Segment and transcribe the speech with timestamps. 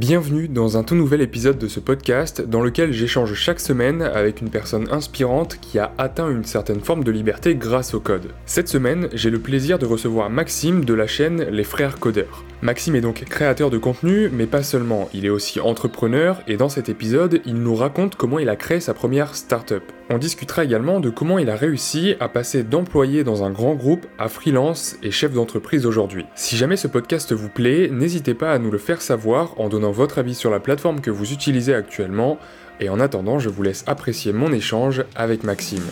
[0.00, 4.40] Bienvenue dans un tout nouvel épisode de ce podcast dans lequel j'échange chaque semaine avec
[4.40, 8.32] une personne inspirante qui a atteint une certaine forme de liberté grâce au code.
[8.46, 12.46] Cette semaine, j'ai le plaisir de recevoir Maxime de la chaîne Les Frères Codeurs.
[12.62, 16.68] Maxime est donc créateur de contenu, mais pas seulement, il est aussi entrepreneur et dans
[16.70, 19.82] cet épisode, il nous raconte comment il a créé sa première startup.
[20.10, 24.06] On discutera également de comment il a réussi à passer d'employé dans un grand groupe
[24.18, 26.26] à freelance et chef d'entreprise aujourd'hui.
[26.34, 29.89] Si jamais ce podcast vous plaît, n'hésitez pas à nous le faire savoir en donnant
[29.92, 32.38] votre avis sur la plateforme que vous utilisez actuellement,
[32.80, 35.84] et en attendant, je vous laisse apprécier mon échange avec Maxime.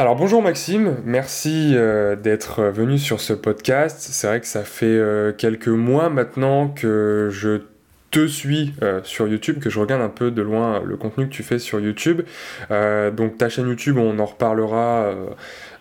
[0.00, 3.98] Alors bonjour Maxime, merci euh, d'être venu sur ce podcast.
[4.00, 7.60] C'est vrai que ça fait euh, quelques mois maintenant que je
[8.10, 11.32] te suis euh, sur YouTube, que je regarde un peu de loin le contenu que
[11.32, 12.22] tu fais sur YouTube.
[12.70, 15.26] Euh, donc ta chaîne YouTube, on en reparlera euh,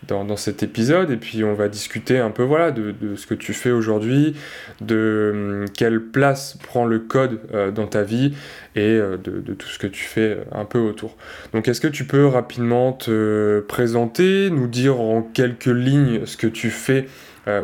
[0.07, 3.53] dans, cet épisode et puis on va discuter un peu voilà de, ce que tu
[3.53, 4.35] fais aujourd'hui,
[4.79, 7.39] de hum, quelle place prend le code
[7.73, 8.33] dans ta vie
[8.75, 11.17] et de, tout ce que tu fais un peu autour.
[11.53, 16.47] Donc est-ce que tu peux rapidement te présenter, nous dire en quelques lignes ce que
[16.47, 17.07] tu fais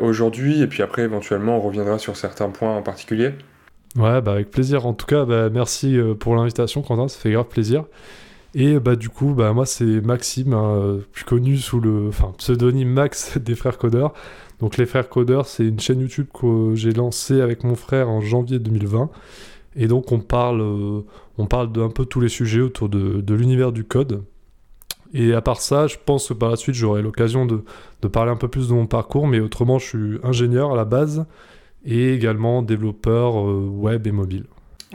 [0.02, 3.32] aujourd'hui et puis après éventuellement on reviendra sur certains points en particulier?
[3.96, 4.86] Ouais, bah avec plaisir.
[4.86, 7.86] En tout cas, bah, merci euh, pour l'invitation, Quentin, ça fait grave plaisir.
[8.54, 12.90] Et bah du coup, bah moi c'est Maxime, hein, plus connu sous le enfin, pseudonyme
[12.90, 14.14] Max des Frères Codeurs.
[14.62, 18.22] Donc les Frères Codeurs, c'est une chaîne YouTube que j'ai lancée avec mon frère en
[18.22, 19.10] janvier 2020.
[19.76, 21.02] Et donc on parle, euh,
[21.38, 24.24] on parle d'un peu tous les sujets autour de, de l'univers du code.
[25.14, 27.64] Et à part ça, je pense que par la suite j'aurai l'occasion de,
[28.02, 30.86] de, parler un peu plus de mon parcours, mais autrement je suis ingénieur à la
[30.86, 31.26] base
[31.86, 34.46] et également développeur euh, web et mobile.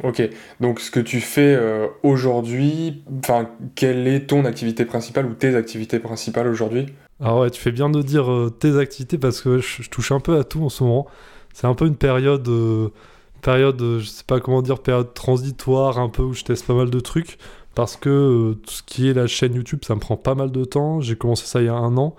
[0.02, 0.22] Ok,
[0.60, 5.54] donc ce que tu fais euh, aujourd'hui, enfin, quelle est ton activité principale ou tes
[5.54, 6.86] activités principales aujourd'hui?
[7.20, 10.20] Alors ouais, tu fais bien de dire euh, tes activités parce que je, touche un
[10.20, 11.06] peu à tout en ce moment.
[11.52, 12.48] C'est un peu une période,
[13.42, 16.90] période, je sais pas comment dire, période transitoire, un peu où je teste pas mal
[16.90, 17.38] de trucs
[17.74, 20.64] parce que tout ce qui est la chaîne YouTube, ça me prend pas mal de
[20.64, 21.00] temps.
[21.00, 22.14] J'ai commencé ça il y a un an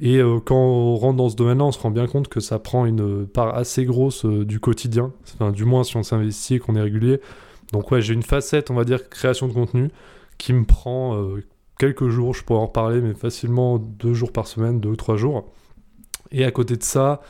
[0.00, 2.58] et euh, quand on rentre dans ce domaine-là, on se rend bien compte que ça
[2.58, 5.12] prend une part assez grosse euh, du quotidien,
[5.52, 7.20] du moins si on s'investit et qu'on est régulier.
[7.72, 9.90] Donc ouais, j'ai une facette, on va dire, création de contenu,
[10.38, 11.44] qui me prend euh,
[11.78, 15.16] quelques jours, je pourrais en reparler, mais facilement deux jours par semaine, deux ou trois
[15.16, 15.52] jours.
[16.30, 17.20] Et à côté de ça,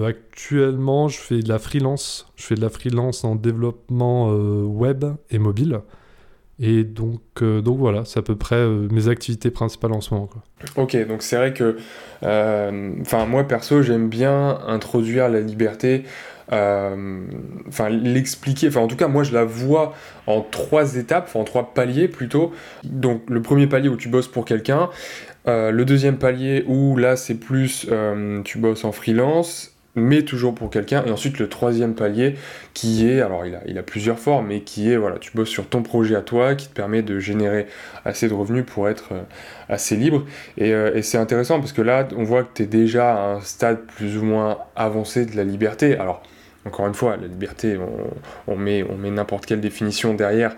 [0.00, 2.32] actuellement, je fais de la freelance.
[2.36, 5.80] Je fais de la freelance en développement web et mobile.
[6.58, 10.14] Et donc, euh, donc voilà, c'est à peu près euh, mes activités principales en ce
[10.14, 10.30] moment.
[10.76, 11.76] Ok, donc c'est vrai que,
[12.22, 16.04] euh, enfin moi perso, j'aime bien introduire la liberté,
[16.48, 19.94] enfin l'expliquer, enfin en tout cas moi je la vois
[20.26, 22.52] en trois étapes, en trois paliers plutôt.
[22.84, 24.88] Donc le premier palier où tu bosses pour quelqu'un,
[25.46, 27.86] le deuxième palier où là c'est plus
[28.44, 31.04] tu bosses en freelance mais toujours pour quelqu'un.
[31.06, 32.36] Et ensuite, le troisième palier
[32.74, 35.48] qui est, alors il a, il a plusieurs formes, mais qui est, voilà, tu bosses
[35.48, 37.66] sur ton projet à toi, qui te permet de générer
[38.04, 39.22] assez de revenus pour être euh,
[39.68, 40.24] assez libre.
[40.58, 43.26] Et, euh, et c'est intéressant parce que là, on voit que tu es déjà à
[43.32, 45.96] un stade plus ou moins avancé de la liberté.
[45.96, 46.22] Alors,
[46.66, 47.78] encore une fois, la liberté,
[48.48, 50.54] on, met, on met n'importe quelle définition derrière.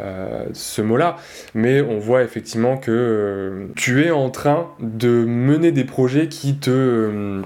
[0.00, 1.16] Euh, ce mot-là,
[1.54, 7.40] mais on voit effectivement que tu es en train de mener des projets qui te,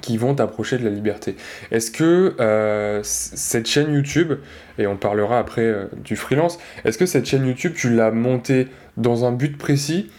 [0.00, 1.36] qui vont t'approcher de la liberté.
[1.70, 4.34] Est-ce que euh, cette chaîne YouTube,
[4.78, 8.68] et on parlera après euh, du freelance, est-ce que cette chaîne YouTube, tu l'as montée
[8.96, 10.10] dans un but précis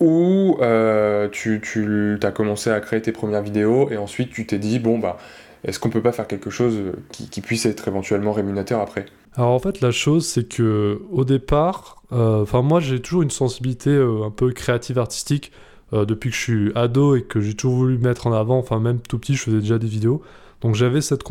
[0.00, 4.78] ou euh, tu, as commencé à créer tes premières vidéos et ensuite tu t'es dit,
[4.78, 5.18] bon, bah,
[5.64, 6.76] est-ce qu'on peut pas faire quelque chose
[7.10, 9.06] qui, qui puisse être éventuellement rémunérateur après?
[9.34, 13.90] Alors en fait la chose c'est que au départ, enfin moi j'ai toujours une sensibilité
[13.90, 15.52] un peu créative artistique.
[15.94, 18.78] Euh, depuis que je suis ado et que j'ai toujours voulu mettre en avant, enfin
[18.78, 20.22] même tout petit, je faisais déjà des vidéos.
[20.60, 21.24] Donc j'avais cette,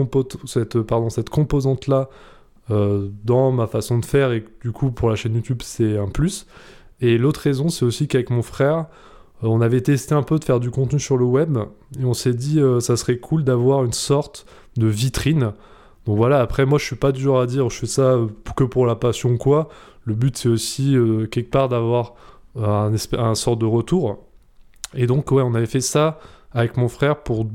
[0.45, 2.09] cette composante-là
[2.72, 6.07] euh, dans ma façon de faire et du coup pour la chaîne YouTube c'est un
[6.07, 6.47] plus.
[7.01, 8.88] Et l'autre raison c'est aussi qu'avec mon frère,
[9.44, 11.57] euh, on avait testé un peu de faire du contenu sur le web
[12.00, 15.51] et on s'est dit ça serait cool d'avoir une sorte de vitrine.
[16.07, 18.18] Donc voilà, après moi je suis pas du genre à dire je fais ça
[18.56, 19.69] que pour la passion quoi.
[20.06, 20.95] Le but c'est aussi
[21.30, 22.15] quelque part d'avoir
[22.56, 24.26] un, un sort de retour.
[24.95, 26.19] Et donc, ouais, on avait fait ça
[26.51, 27.45] avec mon frère pour,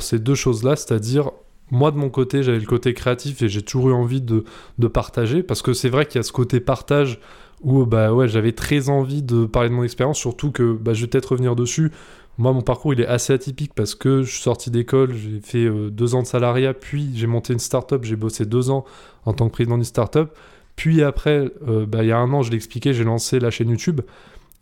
[0.00, 1.30] ces deux choses-là, c'est-à-dire,
[1.70, 4.44] moi de mon côté, j'avais le côté créatif et j'ai toujours eu envie de,
[4.88, 7.18] partager, parce que c'est vrai qu'il y a ce côté partage
[7.62, 11.06] où bah, j'avais très envie de parler de mon expérience, surtout que bah, je vais
[11.06, 11.92] peut-être revenir dessus.
[12.38, 15.64] Moi, mon parcours, il est assez atypique parce que je suis sorti d'école, j'ai fait
[15.64, 18.84] euh, deux ans de salariat, puis j'ai monté une start-up, j'ai bossé deux ans
[19.26, 20.34] en tant que président d'une start-up.
[20.76, 23.50] Puis après, euh, bah, il y a un an, je l'ai expliqué, j'ai lancé la
[23.50, 24.00] chaîne YouTube.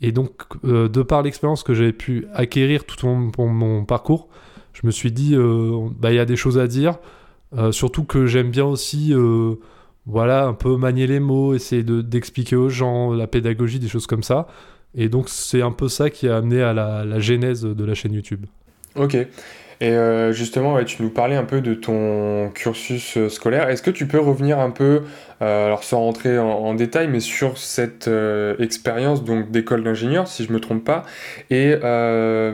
[0.02, 0.32] Et donc,
[0.64, 4.28] de par l'expérience que j'avais pu acquérir tout au long de mon parcours,
[4.72, 5.36] je me suis dit,
[5.98, 6.98] bah, il y a des choses à dire.
[7.70, 9.12] surtout que j'aime bien aussi
[10.06, 14.22] voilà, un peu manier les mots, essayer d'expliquer aux gens la pédagogie, des choses comme
[14.22, 14.46] ça.
[14.94, 17.94] Et donc c'est un peu ça qui a amené à la, la genèse de la
[17.94, 18.46] chaîne YouTube.
[18.96, 19.16] Ok.
[19.82, 23.70] Et euh, justement, tu nous parlais un peu de ton cursus euh, scolaire.
[23.70, 25.04] Est-ce que tu peux revenir un peu,
[25.40, 28.10] euh, alors sans rentrer en, détail, mais sur cette
[28.58, 31.04] expérience donc d'école d'ingénieur, si je me trompe pas,
[31.50, 31.76] et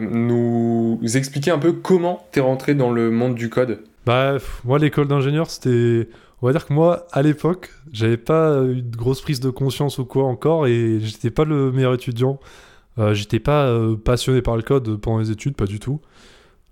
[0.00, 3.80] nous expliquer un peu comment tu es rentré dans le monde du code?
[4.06, 6.08] Bah, moi, l'école d'ingénieur, c'était
[6.42, 9.98] on va dire que moi, à l'époque, j'avais pas eu de grosse prise de conscience
[9.98, 12.38] ou quoi encore, et j'étais pas le meilleur étudiant.
[13.12, 16.00] J'étais pas passionné par le code pendant les études, pas du tout.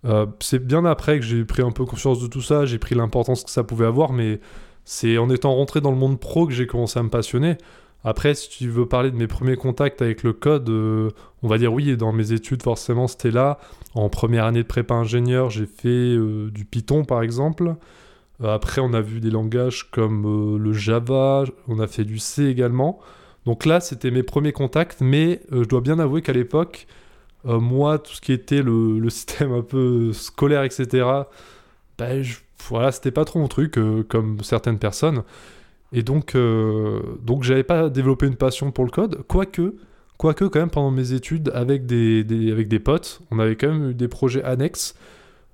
[0.04, 2.94] Euh, c'est bien après que j'ai pris un peu conscience de tout ça, j'ai pris
[2.94, 4.40] l'importance que ça pouvait avoir, mais
[4.84, 7.56] c'est en étant rentré dans le monde pro que j'ai commencé à me passionner.
[8.04, 11.72] Après, si tu veux parler de mes premiers contacts avec le code, on va dire
[11.72, 13.58] oui, dans mes études, forcément, c'était là.
[13.94, 16.18] En première année de prépa ingénieur, j'ai fait
[16.50, 17.76] du Python, par exemple.
[18.42, 22.18] Euh, après, on a vu des langages comme euh, le Java, on a fait du
[22.18, 22.98] C également.
[23.46, 26.86] Donc là, c'était mes premiers contacts, mais euh, je dois bien avouer qu'à l'époque,
[27.44, 31.06] moi, tout ce qui était le, système un peu scolaire, etc.,
[31.98, 32.24] ben,
[32.68, 35.22] voilà, c'était pas trop mon truc, comme certaines personnes.
[35.92, 36.36] Et donc,
[37.22, 39.74] donc j'avais pas développé une passion pour le code, quoique,
[40.16, 43.90] quoique quand même pendant mes études avec des, avec des potes, on avait quand même
[43.90, 44.94] eu des projets annexes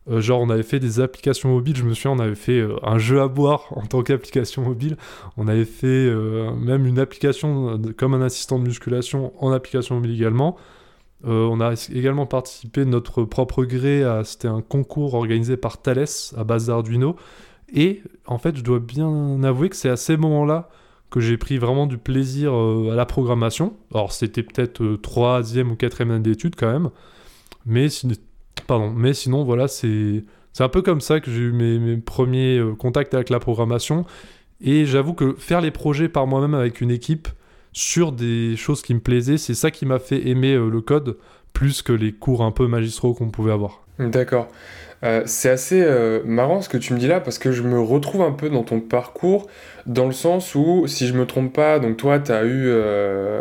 [0.09, 1.77] euh, genre, on avait fait des applications mobiles.
[1.77, 4.97] Je me souviens, on avait fait euh, un jeu à boire en tant qu'application mobile.
[5.37, 10.15] On avait fait euh, même une application comme un assistant de musculation en application mobile
[10.15, 10.57] également.
[11.25, 14.25] On a également participé notre propre gré à.
[14.25, 16.07] C'était un concours organisé par Thales
[16.37, 17.17] à base d'Arduino.
[17.73, 20.69] Et en fait, je dois bien avouer que c'est à ces moments-là
[21.11, 23.75] que j'ai pris vraiment du plaisir à la programmation.
[23.93, 26.91] Alors, c'était peut-être troisième ou quatrième année d'études quand même.
[27.67, 27.89] Mais
[28.67, 28.91] Pardon.
[28.91, 30.25] Mais sinon, voilà, c'est
[30.59, 34.05] un peu comme ça que j'ai eu mes, premiers euh, contacts avec la programmation.
[34.61, 37.29] Et j'avoue que faire les projets par moi-même avec une équipe
[37.73, 41.17] sur des choses qui me plaisaient, c'est ça qui m'a fait aimer euh, le code
[41.53, 43.83] plus que les cours un peu magistraux qu'on pouvait avoir.
[43.99, 44.49] D'accord.
[45.03, 47.81] Euh, c'est assez euh, marrant ce que tu me dis là parce que je me
[47.81, 49.47] retrouve un peu dans ton parcours
[49.87, 53.41] dans le sens où, si je me trompe pas, donc toi tu as eu euh,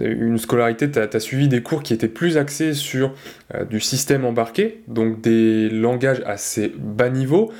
[0.00, 3.14] une scolarité, tu as, suivi des cours qui étaient plus axés sur
[3.70, 7.52] du système embarqué, donc des langages assez bas niveau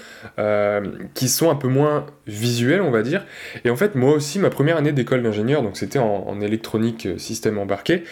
[1.15, 3.25] qui sont un peu moins visuels, on va dire.
[3.65, 7.09] Et en fait, moi aussi, ma première année d'école d'ingénieur, donc c'était en, en électronique
[7.17, 8.03] système embarqué,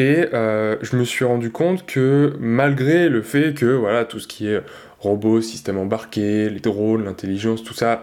[0.00, 4.26] et euh, je me suis rendu compte que malgré le fait que voilà tout ce
[4.26, 4.62] qui est
[4.98, 8.02] robots, système embarqué, les drones, l'intelligence, tout ça,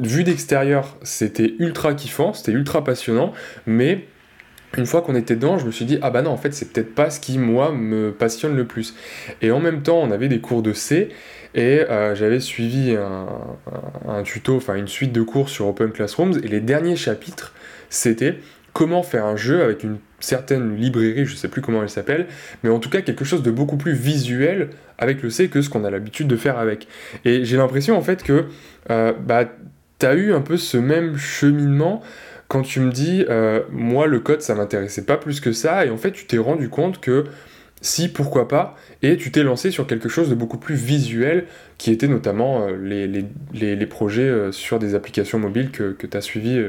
[0.00, 3.32] vu d'extérieur, c'était ultra kiffant, c'était ultra passionnant,
[3.66, 4.08] mais
[4.76, 6.72] une fois qu'on était dedans, je me suis dit ah bah non en fait c'est
[6.72, 8.96] peut-être pas ce qui moi me passionne le plus.
[9.40, 11.10] Et en même temps, on avait des cours de C
[11.54, 13.28] et euh, j'avais suivi un,
[14.08, 17.54] un tuto, enfin une suite de cours sur Open Classrooms et les derniers chapitres
[17.90, 18.40] c'était
[18.72, 22.26] comment faire un jeu avec une certaine librairie, je sais plus comment elle s'appelle,
[22.62, 25.70] mais en tout cas quelque chose de beaucoup plus visuel avec le C que ce
[25.70, 26.88] qu'on a l'habitude de faire avec.
[27.24, 28.46] Et j'ai l'impression en fait que
[28.90, 29.44] euh, bah,
[29.98, 32.02] tu as eu un peu ce même cheminement
[32.48, 35.90] quand tu me dis, euh, moi le code ça m'intéressait pas plus que ça, et
[35.90, 37.24] en fait tu t'es rendu compte que
[37.80, 41.44] si, pourquoi pas, et tu t'es lancé sur quelque chose de beaucoup plus visuel,
[41.76, 46.60] qui était notamment euh, les, projets sur des applications mobiles que, que tu as suivis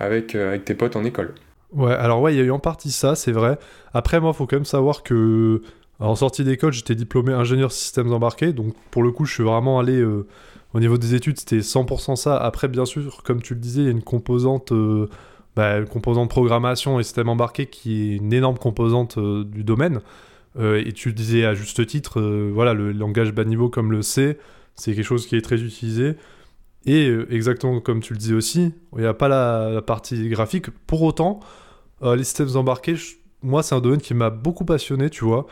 [0.00, 1.32] avec, avec tes potes en école.
[1.72, 3.58] Ouais, alors ouais, il y a eu en partie ça, c'est vrai.
[3.92, 5.62] Après, moi, il faut quand même savoir que
[6.00, 9.78] en sortie d'école, j'étais diplômé ingénieur systèmes embarqués, donc pour le coup, je suis vraiment
[9.80, 10.26] allé euh,
[10.74, 12.36] au niveau des études, c'était 100% ça.
[12.38, 15.08] Après, bien sûr, comme tu le disais, il y a une composante, euh,
[15.56, 20.00] bah, une composante programmation et système embarqué qui est une énorme composante euh, du domaine.
[20.60, 22.20] et tu disais à juste titre,
[22.52, 24.38] voilà, le langage bas niveau comme le C,
[24.74, 26.16] c'est quelque chose qui est très utilisé.
[26.86, 30.70] Et euh, exactement comme tu le dis aussi, il n'y a pas la, partie graphique.
[30.86, 31.40] Pour autant,
[32.02, 32.96] euh, les systèmes embarqués,
[33.42, 35.46] moi, c'est un domaine qui m'a beaucoup passionné, tu vois.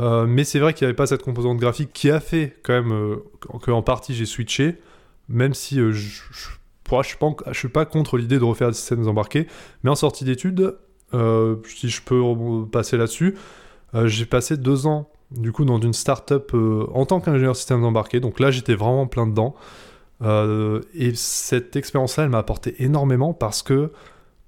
[0.00, 2.72] Euh, mais c'est vrai qu'il n'y avait pas cette composante graphique qui a fait quand
[2.72, 3.16] même
[3.62, 4.80] qu'en partie j'ai switché,
[5.28, 9.46] même si je, je, suis pas, contre l'idée de refaire des systèmes embarqués.
[9.84, 10.76] Mais en sortie d'études,
[11.12, 12.20] si je peux
[12.72, 13.36] passer là-dessus,
[14.04, 16.52] j'ai passé deux ans du coup dans une start-up
[16.92, 18.18] en tant qu'ingénieur systèmes embarqués.
[18.18, 19.54] Donc là, j'étais vraiment plein dedans.
[20.24, 23.90] Euh, et cette expérience-là, elle m'a apporté énormément parce que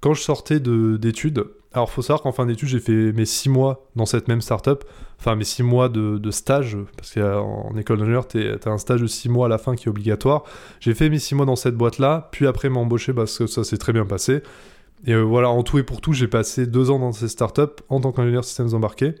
[0.01, 3.87] quand je sortais d'études, alors faut savoir qu'en fin d'études, j'ai fait mes six mois
[3.95, 4.83] dans cette même startup,
[5.19, 9.07] enfin mes six mois de, stage, parce qu'en école d'ingénieur, tu as un stage de
[9.07, 10.43] six mois à la fin qui est obligatoire.
[10.79, 13.77] J'ai fait mes six mois dans cette boîte-là, puis après m'embaucher parce que ça s'est
[13.77, 14.41] très bien passé.
[15.05, 18.01] Et voilà, en tout et pour tout, j'ai passé deux ans dans ces startups en
[18.01, 19.15] tant qu'ingénieur systèmes embarqués.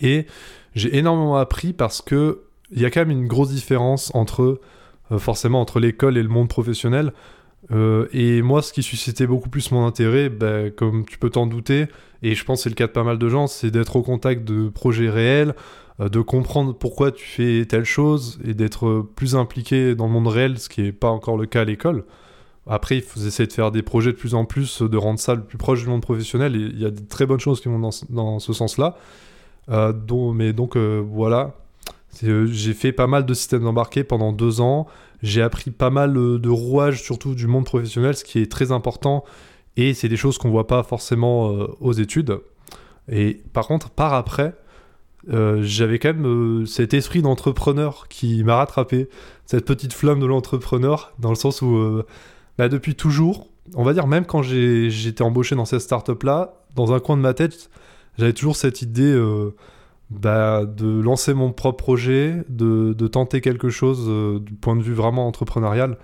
[0.00, 0.26] Et
[0.74, 4.60] j'ai énormément appris parce que il y a quand même une grosse différence entre,
[5.18, 7.12] forcément, entre l'école et le monde professionnel.
[7.72, 11.46] Euh, et moi, ce qui suscitait beaucoup plus mon intérêt, ben, comme tu peux t'en
[11.46, 11.86] douter,
[12.22, 14.02] et je pense que c'est le cas de pas mal de gens, c'est d'être au
[14.02, 15.54] contact de projets réels,
[16.00, 20.28] euh, de comprendre pourquoi tu fais telle chose, et d'être plus impliqué dans le monde
[20.28, 22.04] réel, ce qui n'est pas encore le cas à l'école.
[22.66, 25.34] Après, il faut essayer de faire des projets de plus en plus, de rendre ça
[25.34, 27.68] le plus proche du monde professionnel, et il y a de très bonnes choses qui
[27.68, 28.96] vont dans, ce sens-là.
[29.70, 29.92] Euh,
[30.34, 31.54] mais donc, voilà,
[32.22, 34.86] j'ai fait pas mal de systèmes embarqués pendant deux ans.
[35.22, 38.72] J'ai appris pas mal euh, de rouages, surtout du monde professionnel, ce qui est très
[38.72, 39.24] important.
[39.76, 42.38] Et c'est des choses qu'on voit pas forcément euh, aux études.
[43.08, 44.54] Et par contre, par après,
[45.32, 49.08] euh, j'avais quand même cet esprit d'entrepreneur qui m'a rattrapé,
[49.46, 52.02] cette petite flamme de l'entrepreneur, dans le sens où,
[52.56, 57.00] bah, depuis toujours, on va dire même quand j'étais embauché dans cette startup-là, dans un
[57.00, 57.68] coin de ma tête,
[58.16, 59.12] j'avais toujours cette idée
[60.10, 64.92] bah, de lancer mon propre projet, de, tenter quelque chose euh, du point de vue
[64.92, 65.98] vraiment entrepreneurial.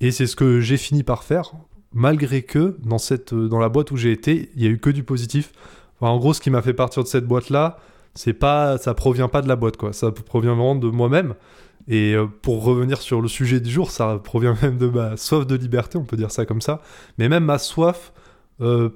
[0.00, 1.52] Et c'est ce que j'ai fini par faire,
[1.92, 4.78] malgré que dans, cette, euh, dans la boîte où j'ai été, il y a eu
[4.78, 5.52] que du positif.
[6.00, 7.78] en gros, ce qui m'a fait partir de cette boîte-là,
[8.14, 9.92] c'est pas, ça provient pas de la boîte, quoi.
[9.92, 11.34] Ça provient vraiment de moi-même.
[11.86, 15.46] Et euh, pour revenir sur le sujet du jour, ça provient même de ma soif
[15.46, 16.80] de liberté, on peut dire ça comme ça.
[17.18, 18.12] Mais même ma soif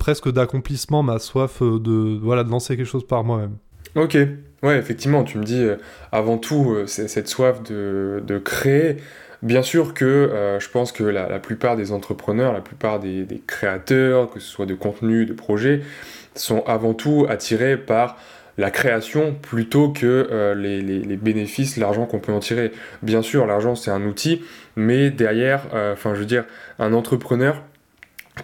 [0.00, 3.56] presque d'accomplissement, ma soif de, voilà, de lancer quelque chose par moi-même.
[3.94, 4.16] Ok,
[4.62, 5.76] ouais, effectivement, tu me dis, euh,
[6.12, 8.96] avant tout, euh, cette soif de, de, créer.
[9.42, 13.42] Bien sûr que euh, je pense que la, plupart des entrepreneurs, la plupart des, des,
[13.46, 15.82] créateurs, que ce soit de contenu, de projets,
[16.34, 18.16] sont avant tout attirés par
[18.56, 22.70] la création plutôt que les, les, bénéfices, l'argent qu'on peut en tirer.
[23.02, 24.42] Bien sûr, l'argent c'est un outil,
[24.76, 25.62] mais derrière,
[25.92, 26.44] enfin je veux dire,
[26.78, 27.62] un entrepreneur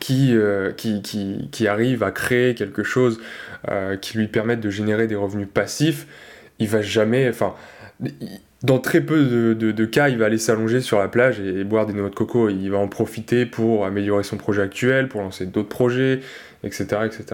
[0.01, 0.35] qui,
[0.77, 3.21] qui, qui, qui, arrive à créer quelque chose
[3.69, 6.07] euh, qui lui permettent de générer des revenus passifs,
[6.59, 7.55] il va jamais, enfin,
[8.63, 11.93] dans très peu de, cas, il va aller s'allonger sur la plage et, boire des
[11.93, 12.49] noix de coco.
[12.49, 16.21] Il va en profiter pour améliorer son projet actuel, pour lancer d'autres projets,
[16.65, 17.25] etc., etc.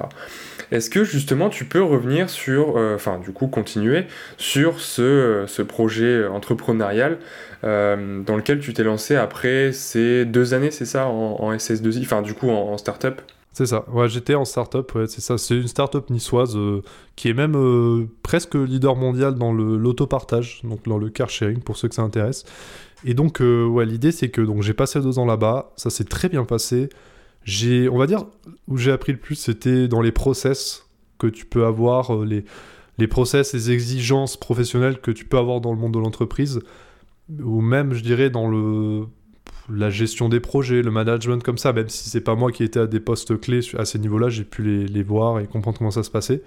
[0.70, 4.04] Est-ce que justement tu peux revenir sur, euh, enfin du coup continuer
[4.36, 7.18] sur ce, projet entrepreneurial
[7.64, 12.22] euh, dans lequel tu t'es lancé après ces deux années, c'est ça, en, SS2I, enfin
[12.22, 13.20] du coup en, en start-up?
[13.54, 13.84] C'est ça.
[13.88, 15.38] Ouais, j'étais en startup, ouais, c'est ça.
[15.38, 16.82] C'est une startup niçoise euh,
[17.14, 21.76] qui est même euh, presque leader mondial dans l'autopartage, donc dans le car sharing pour
[21.76, 22.44] ceux que ça intéresse.
[23.04, 26.28] Et donc, euh, ouais, l'idée c'est que j'ai passé deux ans là-bas, ça s'est très
[26.28, 26.88] bien passé.
[27.44, 28.24] J'ai, on va dire,
[28.66, 32.44] où j'ai appris le plus, c'était dans les process que tu peux avoir, les,
[32.98, 36.58] les process, les exigences professionnelles que tu peux avoir dans le monde de l'entreprise,
[37.40, 39.04] ou même, je dirais, dans le
[39.72, 42.80] la gestion des projets, le management comme ça, même si c'est pas moi qui étais
[42.80, 46.02] à des postes clés à ces niveaux-là, j'ai pu les, voir et comprendre comment ça
[46.02, 46.42] se passait.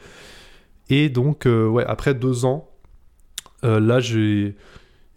[0.89, 2.69] Et donc, euh, ouais, après deux ans,
[3.63, 4.55] euh, là, j'ai.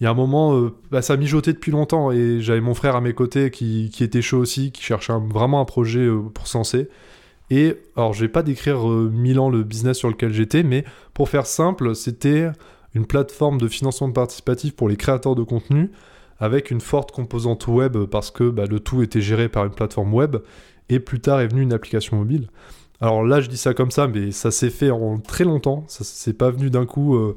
[0.00, 2.72] Il y a un moment, euh, bah, ça a mijoté depuis longtemps et j'avais mon
[2.72, 6.88] frère à mes côtés qui, était chaud aussi, qui cherchait vraiment un projet pour Sensé.
[7.50, 11.28] Et alors, je vais pas décrire mille ans le business sur lequel j'étais, mais pour
[11.28, 12.48] faire simple, c'était
[12.94, 15.90] une plateforme de financement participatif pour les créateurs de contenu
[16.40, 20.12] avec une forte composante web parce que bah, le tout était géré par une plateforme
[20.14, 20.36] web,
[20.88, 22.48] et plus tard est venue une application mobile.
[23.00, 26.04] Alors là, je dis ça comme ça, mais ça s'est fait en très longtemps, ça
[26.04, 27.16] s'est pas venu d'un coup.
[27.16, 27.36] Euh,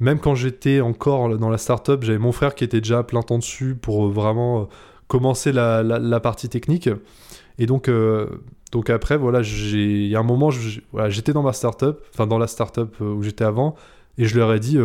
[0.00, 3.22] même quand j'étais encore dans la startup, j'avais mon frère qui était déjà à plein
[3.22, 4.64] temps dessus pour euh, vraiment euh,
[5.06, 6.88] commencer la, partie technique.
[7.58, 7.88] Et donc,
[8.72, 12.48] donc après, voilà, il y a un moment, j'étais dans ma startup, enfin dans la
[12.48, 13.76] startup où j'étais avant,
[14.18, 14.76] et je leur ai dit,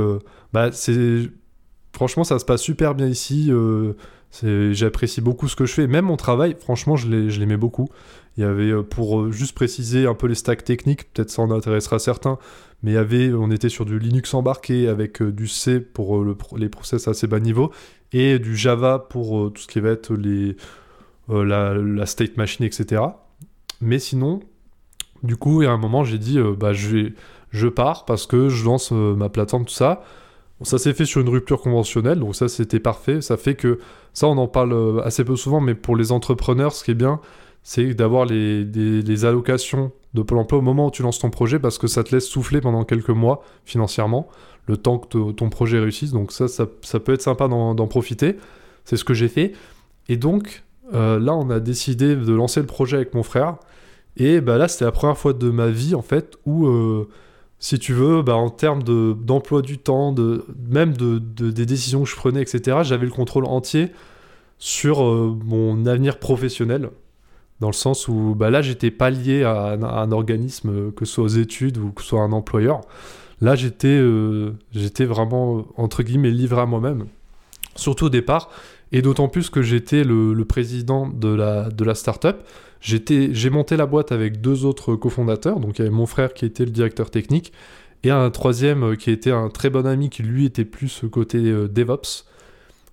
[0.53, 1.29] bah c'est
[1.93, 3.51] franchement, ça se passe super bien ici.
[4.43, 5.87] Euh, j'apprécie beaucoup ce que je fais.
[5.87, 7.89] Même mon travail, franchement, je l'aimais beaucoup.
[8.37, 11.41] Il y avait, euh, pour euh, juste préciser un peu les stacks techniques, peut-être ça
[11.41, 12.37] en intéressera certains,
[12.81, 16.23] mais il y avait, on était sur du Linux embarqué avec du C pour
[16.57, 17.71] les process assez bas niveau
[18.13, 20.55] et du Java pour tout ce qui va être les,
[21.29, 23.01] la, state machine, etc.
[23.81, 24.39] Mais sinon,
[25.23, 27.11] du coup, il y a un moment, j'ai dit, bah, je,
[27.51, 30.03] je pars parce que je lance ma plateforme, tout ça
[30.63, 33.21] ça s'est fait sur une rupture conventionnelle, donc ça c'était parfait.
[33.21, 33.79] Ça fait que,
[34.13, 36.95] ça on en parle euh, assez peu souvent, mais pour les entrepreneurs, ce qui est
[36.95, 37.19] bien,
[37.63, 41.77] c'est d'avoir les, allocations de Pôle emploi au moment où tu lances ton projet, parce
[41.77, 44.27] que ça te laisse souffler pendant quelques mois financièrement,
[44.67, 46.11] le temps que ton projet réussisse.
[46.11, 46.65] Donc ça, ça,
[46.99, 48.37] peut être sympa d'en profiter.
[48.83, 49.53] C'est ce que j'ai fait.
[50.09, 50.63] Et donc,
[50.93, 53.57] euh, là, on a décidé de lancer le projet avec mon frère.
[54.17, 56.67] Et bah, là, c'était la première fois de ma vie, en fait, où...
[56.67, 57.07] Euh,
[57.61, 60.13] si tu veux, bah, en termes d'emploi du temps,
[60.67, 63.91] même de, des décisions que je prenais, etc., j'avais le contrôle entier
[64.57, 66.89] sur euh, mon avenir professionnel.
[67.59, 71.23] dans le sens où bah, là, j'étais pas lié à un, organisme, que ce soit
[71.23, 72.81] aux études ou que ce soit un employeur.
[73.41, 74.03] Là, j'étais
[74.71, 77.05] j'étais vraiment, entre guillemets, livré à moi-même,
[77.75, 78.49] surtout au départ,
[78.91, 82.37] et d'autant plus que j'étais le, président de la, de la startup.
[82.81, 86.45] J'ai monté la boîte avec deux autres cofondateurs, donc il y avait mon frère qui
[86.45, 87.53] était le directeur technique,
[88.03, 91.37] et un troisième euh, qui était un très bon ami qui lui était plus côté
[91.37, 92.25] euh, DevOps.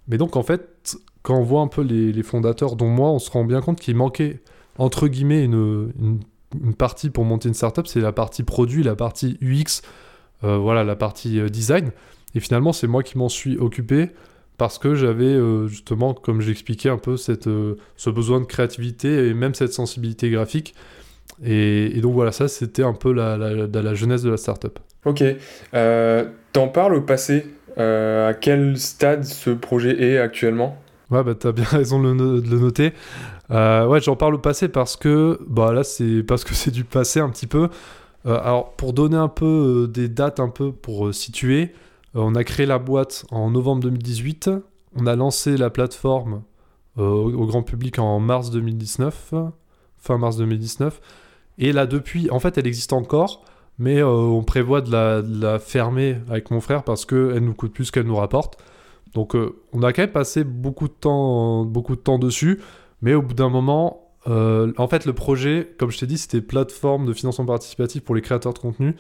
[0.09, 3.31] Mais donc en fait, quand on voit un peu les, fondateurs, dont moi, on se
[3.31, 4.41] rend bien compte qu'il manquait
[4.77, 9.39] entre guillemets une, une, partie pour monter une startup, c'est la partie produit, la partie
[9.41, 9.83] UX,
[10.45, 11.91] euh, voilà, la partie design.
[12.35, 14.11] Et finalement, c'est moi qui m'en suis occupé
[14.59, 15.39] parce que j'avais
[15.69, 17.49] justement, comme j'expliquais un peu, cette,
[17.97, 20.75] ce besoin de créativité et même cette sensibilité graphique.
[21.43, 24.79] Et, et donc voilà, ça c'était un peu la, la, la, jeunesse de la startup.
[25.05, 25.23] Ok.
[25.75, 27.47] Euh, T'en parles au passé
[27.79, 30.79] euh, À quel stade ce projet est actuellement?
[31.11, 32.93] Ouais, bah t'as bien raison de le, noter.
[33.51, 36.85] Euh, ouais, j'en parle au passé parce que, bah là, c'est parce que c'est du
[36.85, 37.69] passé un petit peu.
[38.27, 41.73] Euh, alors, pour donner un peu des dates, un peu pour situer,
[42.21, 44.51] on a créé la boîte en novembre 2018.
[44.97, 46.43] On a lancé la plateforme
[46.97, 49.35] au, au, grand public en mars 2019,
[49.97, 51.01] fin mars 2019.
[51.59, 53.45] Et là, depuis, en fait, elle existe encore
[53.79, 57.91] mais euh, on prévoit de la, fermer avec mon frère parce qu'elle nous coûte plus
[57.91, 58.59] qu'elle nous rapporte.
[59.15, 62.61] Donc euh, on a quand même passé beaucoup de temps, beaucoup de temps dessus,
[63.01, 66.41] mais au bout d'un moment, euh, en fait le projet, comme je t'ai dit, c'était
[66.41, 68.97] plateforme de financement participatif pour les créateurs de contenu.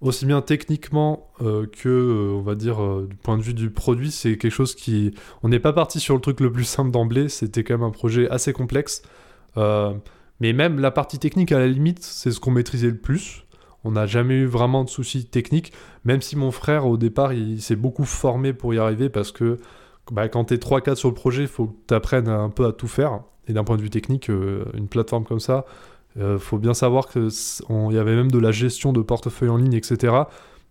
[0.00, 2.76] Aussi bien techniquement que, on va dire,
[3.08, 5.14] du point de vue du produit, c'est quelque chose qui...
[5.42, 7.90] On n'est pas parti sur le truc le plus simple d'emblée, c'était quand même un
[7.90, 9.02] projet assez complexe.
[9.56, 13.44] mais même la partie technique, à la limite, c'est ce qu'on maîtrisait le plus.
[13.84, 15.72] On n'a jamais eu vraiment de soucis techniques,
[16.04, 19.58] même si mon frère, au départ, il, s'est beaucoup formé pour y arriver parce que
[20.10, 22.66] bah, quand tu es 3-4 sur le projet, il faut que tu apprennes un peu
[22.66, 23.20] à tout faire.
[23.46, 25.66] Et d'un point de vue technique, euh, une plateforme comme ça,
[26.18, 27.28] euh, faut bien savoir qu'il
[27.68, 30.14] y avait même de la gestion de portefeuille en ligne, etc.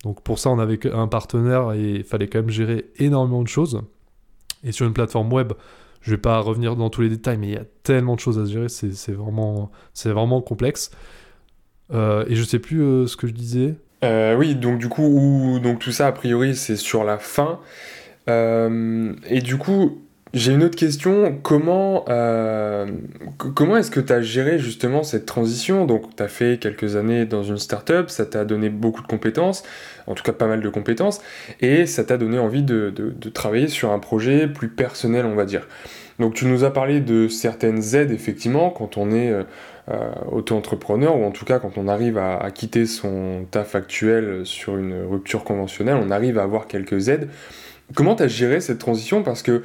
[0.04, 3.48] Donc pour ça, on avait un partenaire et il fallait quand même gérer énormément de
[3.48, 3.82] choses.
[4.62, 5.52] Et sur une plateforme web,
[6.00, 8.38] je vais pas revenir dans tous les détails, mais il y a tellement de choses
[8.38, 9.70] à gérer, c'est vraiment,
[10.04, 10.90] vraiment complexe.
[11.92, 13.74] Euh, et je sais plus euh, ce que je disais.
[14.02, 17.60] Euh, oui, donc du coup, donc tout ça, a priori, c'est sur la fin.
[18.28, 20.02] et du coup,
[20.34, 21.38] j'ai une autre question.
[21.42, 22.04] Comment,
[23.54, 25.86] comment est-ce que tu as géré justement cette transition?
[25.86, 29.62] Donc, tu as fait quelques années dans une startup, ça t'a donné beaucoup de compétences,
[30.06, 31.20] en tout cas pas mal de compétences,
[31.60, 35.44] et ça t'a donné envie de, de, travailler sur un projet plus personnel, on va
[35.44, 35.66] dire.
[36.18, 39.32] Donc, tu nous as parlé de certaines aides, effectivement, quand on est
[39.90, 44.78] euh, auto-entrepreneur, ou en tout cas quand on arrive à, quitter son taf actuel sur
[44.78, 47.28] une rupture conventionnelle, on arrive à avoir quelques aides.
[47.94, 49.22] Comment tu as géré cette transition?
[49.22, 49.62] Parce que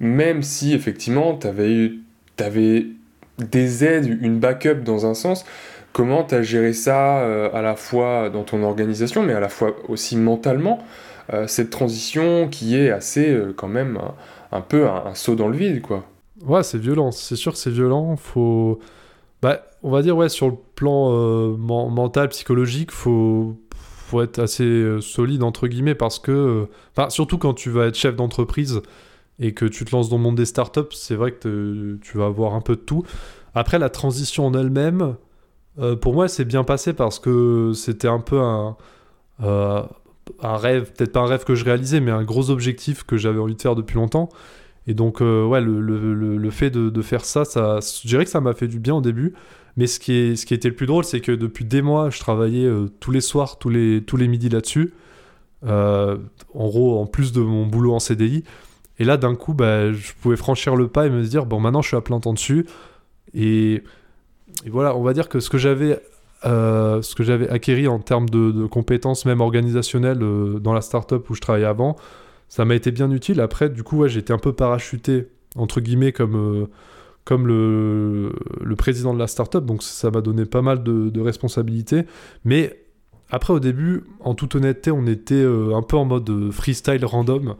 [0.00, 1.92] même si effectivement tu avais,
[2.38, 2.86] avais
[3.38, 5.44] des aides, une backup dans un sens,
[5.92, 9.48] comment tu as géré ça euh, à la fois dans ton organisation, mais à la
[9.48, 10.78] fois aussi mentalement,
[11.32, 13.98] euh, cette transition qui est assez quand même
[14.52, 16.04] un, peu un, saut dans le vide, quoi.
[16.46, 18.78] Ouais, c'est violent, c'est sûr que c'est violent, faut...
[19.40, 24.64] Bah, on va dire, ouais, sur le plan euh, mental, psychologique, faut, faut être assez
[24.64, 26.64] euh, solide, entre guillemets, parce que, euh,
[26.96, 28.80] enfin, surtout quand tu vas être chef d'entreprise
[29.38, 32.26] et que tu te lances dans le monde des startups, c'est vrai que tu vas
[32.26, 33.04] avoir un peu de tout.
[33.54, 35.16] Après, la transition en elle-même,
[36.00, 38.76] pour moi, c'est bien passé parce que c'était un peu un,
[39.40, 43.38] un rêve, peut-être pas un rêve que je réalisais, mais un gros objectif que j'avais
[43.38, 44.28] envie de faire depuis longtemps.
[44.86, 48.68] Et donc, euh, ouais, le, fait de, faire ça, je dirais que ça m'a fait
[48.68, 49.34] du bien au début.
[49.76, 52.18] Mais ce qui, ce qui était le plus drôle, c'est que depuis des mois, je
[52.18, 54.94] travaillais euh, tous les soirs, tous les, tous les midis là-dessus.
[55.66, 56.16] Euh,
[56.54, 58.44] en gros, en plus de mon boulot en CDI.
[58.98, 61.82] Et là, d'un coup, bah, je pouvais franchir le pas et me dire, bon, maintenant,
[61.82, 62.66] je suis à plein temps dessus.
[63.34, 63.82] Et,
[64.66, 66.00] voilà, on va dire que ce que j'avais
[66.44, 71.40] ce que j'avais acquéri en termes de, compétences, même organisationnelles, dans la startup où je
[71.40, 71.96] travaillais avant,
[72.48, 73.40] ça m'a été bien utile.
[73.40, 76.66] Après, du coup, ouais, été un peu parachuté, entre guillemets, comme, euh,
[77.24, 78.32] comme le,
[78.76, 79.64] président de la startup.
[79.64, 82.04] Donc, ça m'a donné pas mal de, responsabilités.
[82.44, 82.80] Mais
[83.30, 87.04] après, au début, en toute honnêteté, on était euh, un peu en mode euh, freestyle
[87.04, 87.54] random.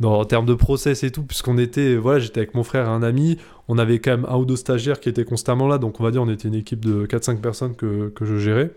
[0.00, 2.90] Dans, en termes de process et tout, puisqu'on était, voilà, j'étais avec mon frère et
[2.90, 6.00] un ami, on avait quand même un ou deux stagiaires qui étaient constamment là, donc
[6.00, 8.72] on va dire on était une équipe de 4-5 personnes que, que je gérais.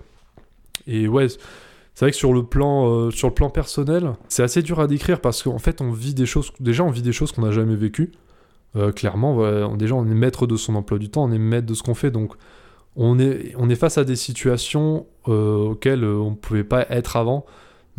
[0.88, 4.62] Et ouais, c'est vrai que sur le plan, euh, sur le plan personnel, c'est assez
[4.62, 7.34] dur à décrire parce qu'en fait, on vit des choses, déjà, on vit des choses
[7.34, 8.12] qu'on n'a jamais vécues.
[8.76, 11.74] Euh, clairement, déjà, on est maître de son emploi du temps, on est maître de
[11.74, 12.36] ce qu'on fait, donc
[12.96, 17.18] on est, on est face à des situations euh, auxquelles on ne pouvait pas être
[17.18, 17.46] avant,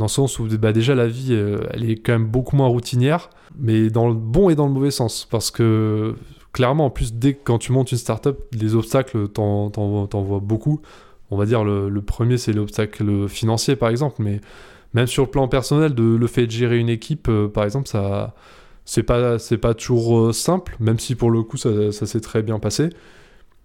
[0.01, 3.31] dans le sens où bah, déjà la vie, elle est quand même beaucoup moins routinière,
[3.59, 6.17] mais dans le bon et dans le mauvais sens, parce que
[6.53, 10.81] clairement, en plus, dès que quand tu montes une startup, les obstacles, t'en, t'en, beaucoup.
[11.31, 14.41] On va dire, le, premier, c'est l'obstacle financier, par exemple, mais
[14.95, 17.89] même sur le plan personnel, de, le fait de gérer une équipe, euh, par exemple,
[17.89, 18.35] ça
[18.87, 22.43] c'est pas pas toujours euh, simple, même si pour le coup ça, ça s'est très
[22.43, 22.91] bien passé.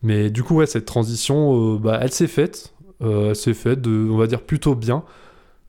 [0.03, 2.73] Mais du coup, ouais, cette transition, euh, bah, elle s'est faite.
[3.01, 5.03] elle s'est faite, de, on va dire, plutôt bien.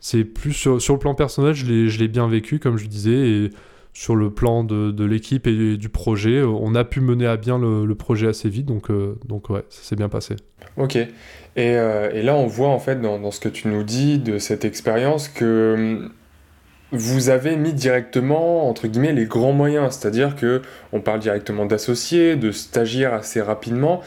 [0.00, 3.50] C'est plus sur, sur, le plan personnel, je l'ai bien vécu, comme je disais, et
[3.92, 7.59] sur le plan de, de l'équipe et du projet, on a pu mener à bien
[7.59, 8.90] le, le projet assez vite, donc,
[9.26, 10.37] donc ouais, ça s'est bien passé.
[10.76, 10.96] Ok.
[10.96, 11.09] Et,
[11.56, 14.66] et, là, on voit en fait dans, dans, ce que tu nous dis de cette
[14.66, 16.11] expérience que
[16.92, 22.37] vous avez mis directement, entre guillemets, les grands moyens, c'est-à-dire que on parle directement d'associés,
[22.37, 24.02] de stagiaires assez rapidement.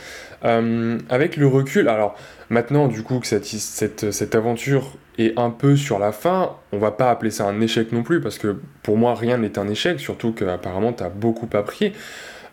[0.46, 2.16] Euh, avec le recul, alors
[2.50, 6.78] maintenant, du coup, que cette, cette, cette, aventure est un peu sur la fin, on
[6.78, 9.68] va pas appeler ça un échec non plus, parce que pour moi, rien n'est un
[9.68, 11.94] échec, surtout qu'apparemment, tu as beaucoup appris.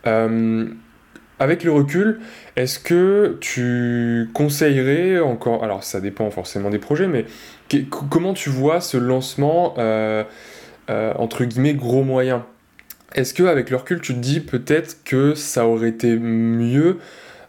[0.07, 0.66] Euh,
[1.38, 2.20] avec le recul,
[2.57, 7.27] est-ce que tu conseillerais encore, alors ça dépend forcément des projets, mais
[7.90, 10.25] comment tu vois ce lancement euh,
[10.88, 12.46] entre guillemets gros moyen?
[13.14, 16.99] Est-ce que avec le recul, tu te dis peut-être que ça aurait été mieux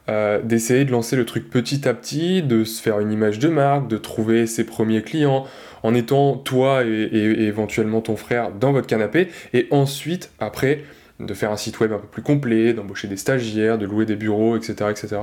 [0.10, 3.50] euh, d'essayer de lancer le truc petit à petit, de se faire une image de
[3.50, 5.46] marque, de trouver ses premiers clients,
[5.84, 10.84] en étant toi et, éventuellement ton frère dans votre canapé, et ensuite, après,
[11.20, 14.16] de faire un site web un peu plus complet, d'embaucher des stagiaires, de louer des
[14.16, 14.90] bureaux, etc.
[14.90, 15.22] etc.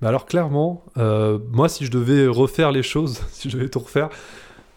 [0.00, 3.80] Bah alors clairement, euh, moi si je devais refaire les choses, si je devais tout
[3.80, 4.08] refaire,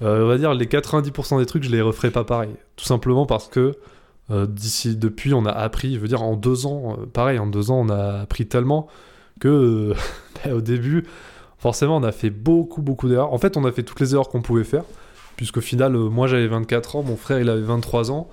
[0.02, 2.52] euh, on va dire les 90% des trucs, je les referais pas pareil.
[2.76, 3.78] Tout simplement parce que
[4.48, 7.80] d'ici, depuis, on a appris, je veux dire en deux ans, pareil, en deux ans,
[7.80, 8.88] on a appris tellement
[9.40, 9.94] que
[10.46, 11.06] bah, au début,
[11.58, 13.34] forcément, on a fait beaucoup, beaucoup d'erreurs.
[13.34, 14.84] En fait, on a fait toutes les erreurs qu'on pouvait faire,
[15.38, 18.30] puisqu'au final, moi j'avais 24 ans, mon frère il avait 23 ans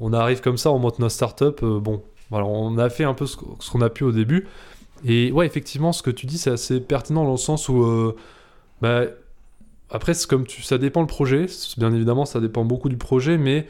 [0.00, 1.60] on arrive comme ça, on monte notre startup.
[1.62, 4.46] Euh, bon, voilà, on a fait un peu ce, qu'on a pu au début.
[5.04, 8.16] Et ouais, effectivement, ce que tu dis, c'est assez pertinent dans le sens où, euh,
[8.80, 9.02] bah,
[9.90, 11.46] après, comme tu, ça dépend le projet.
[11.78, 13.62] Bien évidemment, ça dépend beaucoup du projet, mais euh,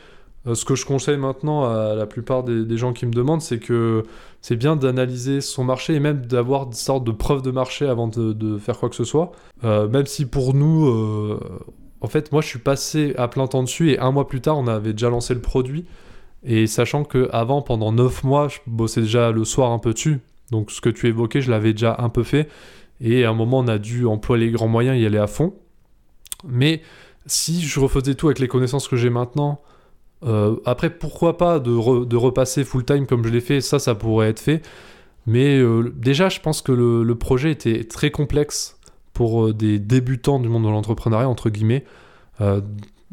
[0.55, 4.05] ce que je conseille maintenant à la plupart des, gens qui me demandent, c'est que
[4.41, 8.09] c'est bien d'analyser son marché et même d'avoir une sorte de preuve de marché avant
[8.09, 9.33] de, faire quoi que ce soit.
[9.63, 11.39] même si pour nous,
[12.01, 14.59] en fait, moi, je suis passé à plein temps dessus et un mois plus tard,
[14.59, 15.87] on avait déjà lancé le produit.
[16.45, 20.21] Et sachant que avant, pendant 9 mois, je bossais déjà le soir un peu dessus.
[20.51, 22.49] Donc ce que tu évoquais, je l'avais déjà un peu fait.
[23.01, 25.55] Et à un moment, on a dû employer les grands moyens, y aller à fond.
[26.47, 26.83] Mais
[27.27, 29.61] si je refaisais tout avec les connaissances que j'ai maintenant,
[30.25, 31.71] euh, après, pourquoi pas de,
[32.17, 34.63] repasser full-time comme je l'ai fait, ça, ça pourrait être fait.
[35.27, 38.79] Mais euh, déjà, je pense que le, projet était très complexe
[39.13, 41.85] pour euh, des débutants du monde de l'entrepreneuriat, entre guillemets.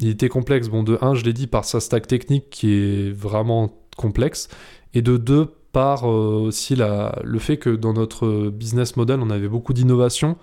[0.00, 0.68] Il était complexe.
[0.68, 4.48] Bon, de 1, je l'ai dit, par sa stack technique qui est vraiment complexe,
[4.92, 9.48] et de 2, par aussi la, le fait que dans notre business model, on avait
[9.48, 10.36] beaucoup d'innovation,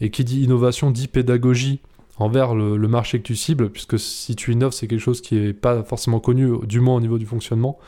[0.00, 1.80] et qui dit innovation dit pédagogie
[2.18, 5.52] envers le, marché que tu cibles, puisque si tu innoves, c'est quelque chose qui n'est
[5.52, 7.78] pas forcément connu, du moins au niveau du fonctionnement.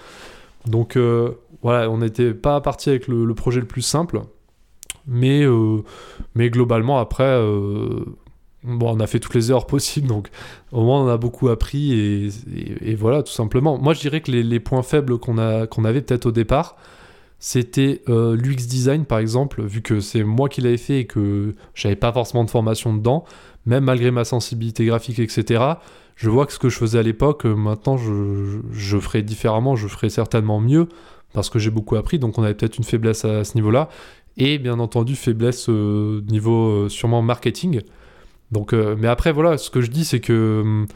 [0.67, 1.33] Donc euh,
[1.63, 4.23] voilà, on n'était pas parti avec le, projet le plus simple,
[5.07, 5.83] mais, euh,
[6.35, 7.37] mais globalement, après,
[8.65, 10.29] bon, on a fait toutes les heures possibles, donc
[10.71, 13.79] au moins on a beaucoup appris et, voilà, tout simplement.
[13.79, 16.77] Moi, je dirais que les, points faibles qu'on avait peut-être au départ,
[17.39, 21.55] c'était euh, l'UX design par exemple, vu que c'est moi qui l'avais fait et que
[21.75, 23.25] j'avais pas forcément de formation dedans,
[23.67, 25.63] même malgré ma sensibilité graphique, etc.
[26.17, 29.89] Je vois que ce que je faisais à l'époque, euh, maintenant je, ferai différemment, je
[29.89, 30.89] ferai certainement mieux
[31.33, 33.89] parce que j'ai beaucoup appris, donc on avait peut-être une faiblesse à, ce niveau-là.
[34.37, 37.83] Et bien entendu, faiblesse euh, niveau sûrement marketing.
[38.53, 40.61] Donc, euh, mais après, voilà, ce que je dis, c'est que.
[40.63, 40.87] Hum,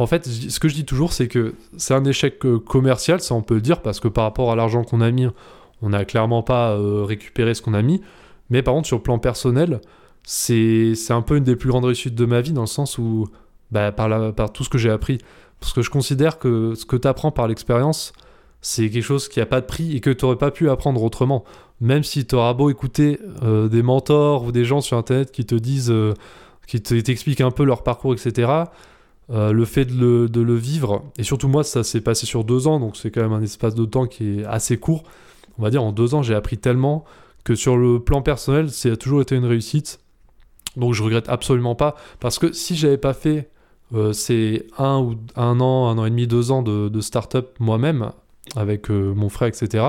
[0.00, 3.34] en fait, ce que je dis toujours, c'est que c'est un échec euh, commercial, ça
[3.34, 5.26] on peut dire, parce que par rapport à l'argent qu'on a mis,
[5.82, 8.00] on n'a clairement pas euh, récupéré ce qu'on a mis.
[8.48, 9.80] Mais par contre, sur le plan personnel,
[10.30, 13.28] c'est un peu une des plus grandes réussites de ma vie, dans le sens où,
[13.70, 15.18] bah, par, la, par tout ce que j'ai appris.
[15.60, 18.12] Parce que je considère que ce que tu apprends par l'expérience,
[18.60, 21.02] c'est quelque chose qui n'a pas de prix et que tu n'aurais pas pu apprendre
[21.02, 21.44] autrement.
[21.80, 25.54] Même si tu auras beau écouter des mentors ou des gens sur Internet qui te
[25.54, 25.92] disent
[26.68, 28.64] qui t'expliquent un peu leur parcours, etc.
[29.30, 32.78] Euh, le fait de le, vivre, et surtout moi, ça s'est passé sur deux ans,
[32.80, 35.02] donc c'est quand même un espace de temps qui est assez court.
[35.58, 37.04] On va dire, en deux ans, j'ai appris tellement
[37.44, 40.00] que sur le plan personnel, ça a toujours été une réussite.
[40.76, 43.50] Donc je regrette absolument pas, parce que si j'avais pas fait
[43.94, 47.56] euh, ces un ou un an, un an et demi, deux ans de, de start-up
[47.58, 48.12] moi-même,
[48.56, 49.84] avec euh, mon frère, etc.,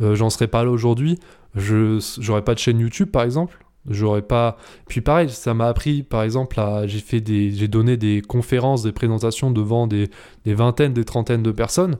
[0.00, 1.18] j'en serais pas là aujourd'hui.
[1.54, 3.58] Je j'aurais pas de chaîne YouTube, par exemple.
[3.88, 4.56] J'aurais pas.
[4.88, 6.86] Puis pareil, ça m'a appris, par exemple, à...
[6.86, 10.10] j'ai fait des, j'ai donné des conférences, des présentations devant des,
[10.44, 11.96] des, vingtaines, des trentaines de personnes.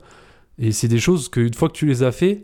[0.59, 2.43] Et c'est des choses qu'une fois que tu les as fait,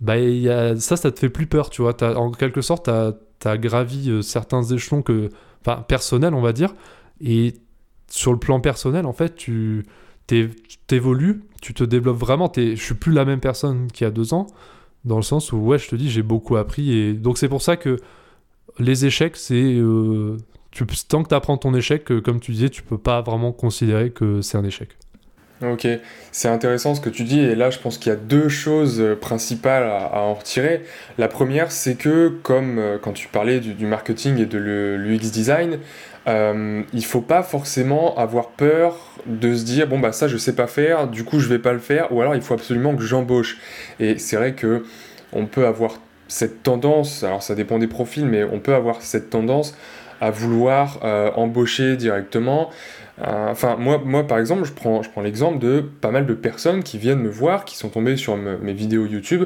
[0.00, 2.02] bah, y a, ça, ça te fait plus peur, tu vois.
[2.02, 2.92] As, en quelque sorte, tu
[3.44, 5.30] gravi euh, certains échelons que,
[5.88, 6.74] personnels, on va dire.
[7.20, 7.54] Et
[8.08, 9.84] sur le plan personnel, en fait, tu
[10.86, 12.50] t'évolues, tu te développes vraiment.
[12.56, 14.46] Je suis plus la même personne qu'il y a deux ans,
[15.04, 16.96] dans le sens où, ouais, je te dis, j'ai beaucoup appris.
[16.96, 17.98] Et donc, c'est pour ça que
[18.78, 19.74] les échecs, c'est.
[19.74, 20.38] Euh,
[21.08, 24.10] tant que tu apprends ton échec, euh, comme tu disais, tu peux pas vraiment considérer
[24.10, 24.96] que c'est un échec.
[25.62, 25.86] Ok,
[26.32, 29.00] c'est intéressant ce que tu dis, et là je pense qu'il y a deux choses
[29.00, 30.82] euh, principales à, en retirer.
[31.16, 35.78] La première, c'est que comme euh, quand tu parlais du, marketing et de l'UX design,
[36.26, 40.56] euh, il faut pas forcément avoir peur de se dire bon bah ça je sais
[40.56, 43.02] pas faire, du coup je vais pas le faire, ou alors il faut absolument que
[43.04, 43.58] j'embauche.
[44.00, 44.84] Et c'est vrai que
[45.32, 49.30] on peut avoir cette tendance, alors ça dépend des profils, mais on peut avoir cette
[49.30, 49.76] tendance
[50.20, 52.70] à vouloir euh, embaucher directement.
[53.20, 56.34] Euh, enfin, moi, moi, par exemple, je prends, je prends l'exemple de pas mal de
[56.34, 59.44] personnes qui viennent me voir, qui sont tombées sur mes vidéos YouTube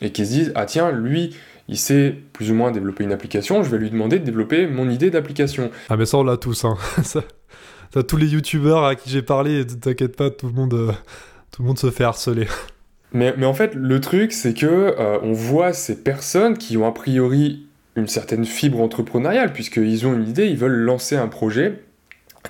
[0.00, 1.34] et qui se disent Ah, tiens, lui,
[1.68, 4.90] il sait plus ou moins développer une application, je vais lui demander de développer mon
[4.90, 5.70] idée d'application.
[5.88, 6.64] Ah, mais ça, on l'a tous.
[6.64, 6.76] Hein.
[7.02, 7.22] ça,
[8.06, 10.92] tous les YouTubeurs à qui j'ai parlé, t'inquiète pas, tout le, monde, euh,
[11.50, 12.46] tout le monde se fait harceler.
[13.12, 16.92] Mais, mais en fait, le truc, c'est que on voit ces personnes qui ont a
[16.92, 21.85] priori une certaine fibre entrepreneuriale, puisqu'ils ont une idée, ils veulent lancer un projet,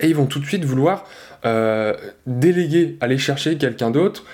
[0.01, 1.05] et ils vont tout de suite vouloir
[1.45, 1.93] euh,
[2.25, 4.25] déléguer, aller chercher quelqu'un d'autre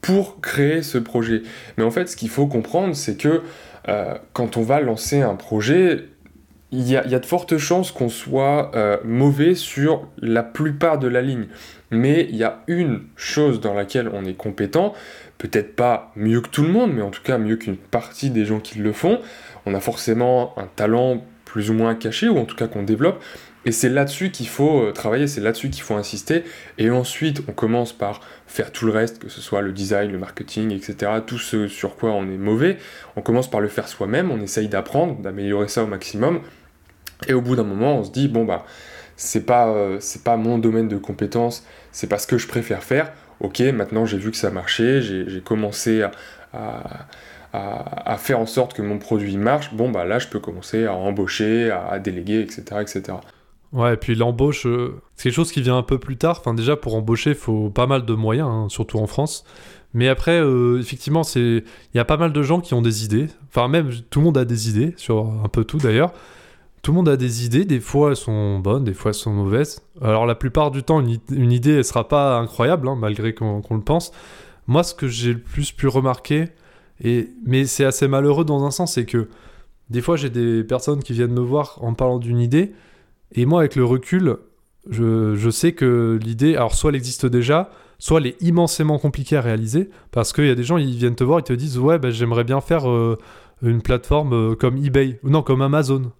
[0.00, 1.42] pour créer ce projet.
[1.76, 3.42] Mais en fait, ce qu'il faut comprendre, c'est que
[3.88, 6.06] euh, quand on va lancer un projet,
[6.72, 11.20] il y, a, de fortes chances qu'on soit euh, mauvais sur la plupart de la
[11.20, 11.46] ligne.
[11.90, 14.94] Mais il y a une chose dans laquelle on est compétent,
[15.38, 18.44] peut-être pas mieux que tout le monde, mais en tout cas mieux qu'une partie des
[18.44, 19.18] gens qui le font,
[19.66, 23.20] on a forcément un talent plus ou moins caché, ou en tout cas qu'on développe,
[23.64, 26.44] et c'est là-dessus qu'il faut euh, travailler, c'est là-dessus qu'il faut insister,
[26.78, 30.18] et ensuite on commence par faire tout le reste, que ce soit le design, le
[30.18, 32.78] marketing, etc., tout ce sur quoi on est mauvais,
[33.16, 36.40] on commence par le faire soi-même, on essaye d'apprendre, d'améliorer ça au maximum,
[37.28, 38.64] et au bout d'un moment on se dit, bon bah,
[39.16, 43.12] c'est pas, euh, pas mon domaine de compétence, c'est pas ce que je préfère faire,
[43.40, 46.10] ok, maintenant j'ai vu que ça marchait, j'ai commencé à
[47.52, 50.94] à, faire en sorte que mon produit marche, bon bah là je peux commencer à
[50.94, 53.18] embaucher, à, déléguer, etc., etc.
[53.72, 56.38] Ouais, et puis l'embauche, euh, c'est quelque chose qui vient un peu plus tard.
[56.40, 59.44] Enfin, déjà, pour embaucher, il faut pas mal de moyens, hein, surtout en France.
[59.94, 61.62] Mais après, euh, effectivement, il
[61.94, 63.28] y a pas mal de gens qui ont des idées.
[63.48, 66.12] Enfin, même tout le monde a des idées, sur un peu tout d'ailleurs.
[66.82, 69.32] Tout le monde a des idées, des fois elles sont bonnes, des fois elles sont
[69.32, 69.82] mauvaises.
[70.00, 73.82] Alors la plupart du temps, une, idée, elle sera pas incroyable, hein, malgré qu'on le
[73.82, 74.12] pense.
[74.66, 76.48] Moi, ce que j'ai le plus pu remarquer,
[77.44, 79.28] mais c'est assez malheureux dans un sens, c'est que
[79.90, 82.72] des fois j'ai des personnes qui viennent me voir en parlant d'une idée,
[83.32, 84.36] et moi avec le recul,
[84.88, 89.40] je, sais que l'idée, alors soit elle existe déjà, soit elle est immensément compliquée à
[89.40, 91.98] réaliser, parce qu'il y a des gens, ils viennent te voir, ils te disent, ouais,
[91.98, 93.18] bah, j'aimerais bien faire euh,
[93.62, 96.12] une plateforme euh, comme eBay, non, comme Amazon.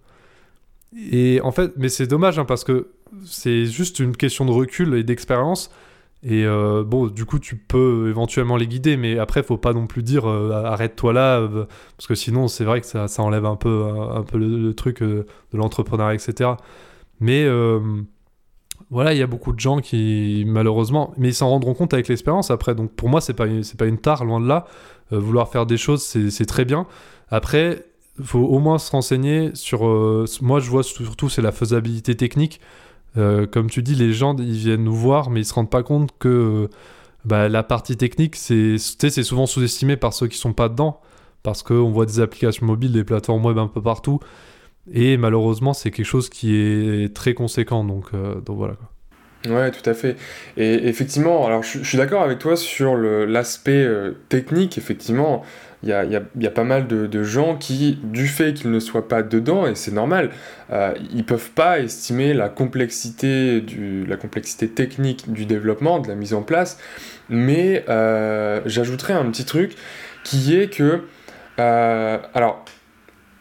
[1.11, 2.89] Et en fait, mais c'est dommage, hein, parce que
[3.25, 5.71] c'est juste une question de recul et d'expérience.
[6.23, 9.87] Et euh, bon, du coup, tu peux éventuellement les guider, mais après, faut pas non
[9.87, 11.49] plus dire arrête-toi là,
[11.97, 15.01] parce que sinon, c'est vrai que ça, ça, enlève un peu, un, peu le, truc
[15.01, 16.51] de l'entrepreneuriat, etc.
[17.21, 17.47] Mais
[18.89, 22.09] voilà, il y a beaucoup de gens qui, malheureusement, mais ils s'en rendront compte avec
[22.09, 22.75] l'expérience après.
[22.75, 23.45] Donc pour moi, c'est pas,
[23.77, 24.65] pas une tare, loin de là.
[25.11, 26.85] vouloir faire des choses, c'est très bien.
[27.29, 27.85] Après,
[28.21, 29.83] faut au moins se renseigner sur.
[30.41, 32.59] moi, je vois surtout, c'est la faisabilité technique.
[33.17, 35.83] Euh, comme tu dis, les gens ils viennent nous voir, mais ils se rendent pas
[35.83, 36.69] compte que
[37.25, 41.01] bah, la partie technique, c'est souvent sous-estimé par ceux qui sont pas dedans,
[41.43, 44.19] parce qu'on voit des applications mobiles, des plateformes web un peu partout,
[44.91, 47.83] et malheureusement, c'est quelque chose qui est très conséquent.
[47.83, 48.75] Donc, euh, voilà.
[49.47, 50.17] Ouais, tout à fait.
[50.55, 55.43] Et effectivement, alors je, suis d'accord avec toi sur l'aspect euh, technique, effectivement
[55.83, 59.65] il y a, pas mal de, gens qui, du fait qu'ils ne soient pas dedans,
[59.65, 60.29] et c'est normal,
[60.71, 66.13] euh, ils peuvent pas estimer la complexité, du, la complexité technique du développement, de la
[66.13, 66.77] mise en place,
[67.29, 69.75] mais euh, j'ajouterais un petit truc
[70.23, 71.01] qui est que,
[71.57, 72.63] alors,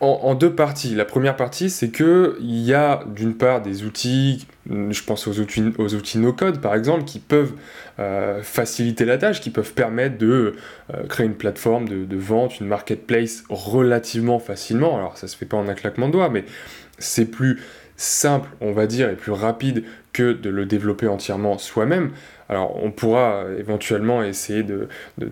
[0.00, 0.94] en, deux parties.
[0.94, 5.40] La première partie, c'est que il y a d'une part des outils, je pense aux
[5.40, 7.52] outils, aux outils no-code par exemple, qui peuvent
[7.98, 10.54] euh, faciliter la tâche, qui peuvent permettre de
[10.94, 14.96] euh, créer une plateforme de, vente, une marketplace relativement facilement.
[14.96, 16.44] Alors ça se fait pas en un claquement de doigts, mais
[16.98, 17.60] c'est plus
[17.96, 22.10] simple, on va dire, et plus rapide que de le développer entièrement soi-même.
[22.48, 24.88] Alors on pourra éventuellement essayer de,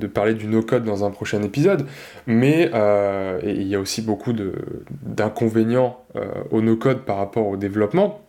[0.06, 1.86] parler du no-code dans un prochain épisode,
[2.26, 6.02] mais euh, il y a aussi beaucoup d'inconvénients
[6.50, 8.27] au no-code par rapport au développement.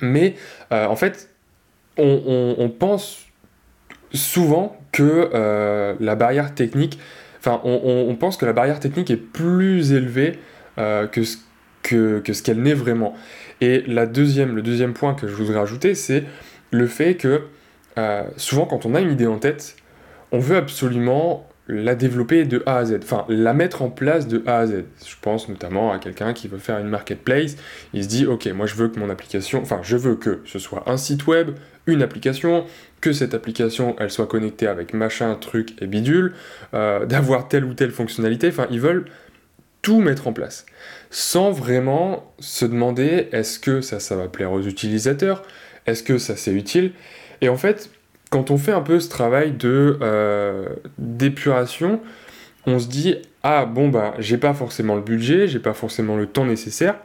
[0.00, 0.34] Mais
[0.70, 1.30] en fait,
[1.96, 3.26] on pense
[4.12, 6.98] souvent que euh, la barrière technique
[7.40, 10.38] enfin, on, pense que la barrière technique est plus élevée
[10.76, 11.38] que ce
[11.82, 13.14] que, ce qu'elle n'est vraiment.
[13.60, 16.24] Et le deuxième point que je voudrais ajouter, c'est
[16.70, 17.42] le fait que
[18.36, 19.76] souvent quand on a une idée en tête,
[20.32, 24.42] on veut absolument la développer de A à Z, enfin la mettre en place de
[24.46, 24.84] A à Z.
[25.06, 27.56] Je pense notamment à quelqu'un qui veut faire une marketplace,
[27.92, 30.58] il se dit ok moi je veux que mon application, enfin je veux que ce
[30.58, 31.50] soit un site web,
[31.86, 32.64] une application,
[33.02, 36.32] que cette application elle soit connectée avec machin, truc et bidule,
[36.72, 39.04] euh, d'avoir telle ou telle fonctionnalité, enfin ils veulent
[39.82, 40.64] tout mettre en place,
[41.10, 45.42] sans vraiment se demander est-ce que ça, ça va plaire aux utilisateurs,
[45.86, 46.92] est-ce que ça c'est utile,
[47.42, 47.90] et en fait
[48.30, 50.66] quand on fait un peu ce travail de euh,
[50.98, 52.00] d'épuration,
[52.66, 56.26] on se dit ah bon bah j'ai pas forcément le budget, j'ai pas forcément le
[56.26, 56.96] temps nécessaire,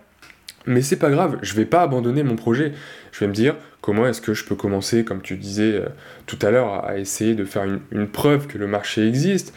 [0.66, 2.74] mais c'est pas grave, je vais pas abandonner mon projet.
[3.12, 5.86] Je vais me dire comment est-ce que je peux commencer, comme tu disais euh,
[6.26, 9.54] tout à l'heure, à, essayer de faire une, preuve que le marché existe,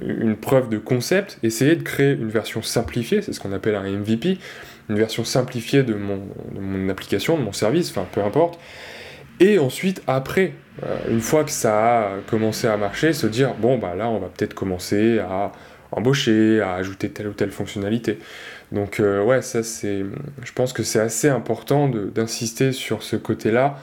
[0.00, 3.88] une preuve de concept, essayer de créer une version simplifiée, c'est ce qu'on appelle un
[3.88, 4.38] MVP,
[4.88, 8.58] une version simplifiée de mon, application, de mon service, enfin peu importe.
[9.40, 10.54] Et ensuite, après,
[11.08, 14.28] une fois que ça a commencé à marcher, se dire bon bah là on va
[14.28, 15.52] peut-être commencer à
[15.92, 18.18] embaucher, à ajouter telle ou telle fonctionnalité.
[18.72, 20.04] Donc euh, ouais, ça c'est,
[20.44, 23.78] je pense que c'est assez important d'insister sur ce côté-là,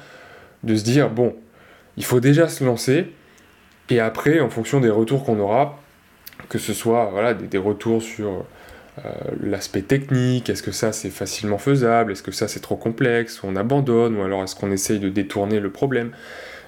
[0.63, 1.35] de se dire bon,
[1.97, 3.11] il faut déjà se lancer,
[3.89, 5.79] et après en fonction des retours qu'on aura,
[6.49, 8.45] que ce soit voilà des, retours sur
[9.03, 13.41] euh, l'aspect technique, est-ce que ça c'est facilement faisable, est-ce que ça c'est trop complexe,
[13.43, 16.11] on abandonne, ou alors est-ce qu'on essaye de détourner le problème.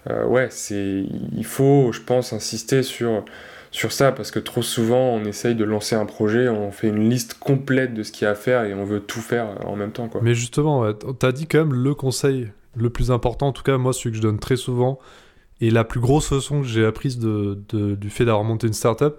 [0.10, 3.26] Euh, ouais, c'est, il faut, je pense, insister sur,
[3.72, 7.10] sur ça parce que trop souvent on essaye de lancer un projet, on fait une
[7.10, 9.76] liste complète de ce qu'il y a à faire et on veut tout faire en
[9.76, 10.08] même temps.
[10.08, 10.22] Quoi.
[10.24, 13.78] Mais justement, tu as dit quand même le conseil le plus important, en tout cas
[13.78, 15.00] moi celui que je donne très souvent,
[15.62, 17.58] et la plus grosse leçon que j'ai apprise de,
[17.96, 19.16] du fait d'avoir monté une startup,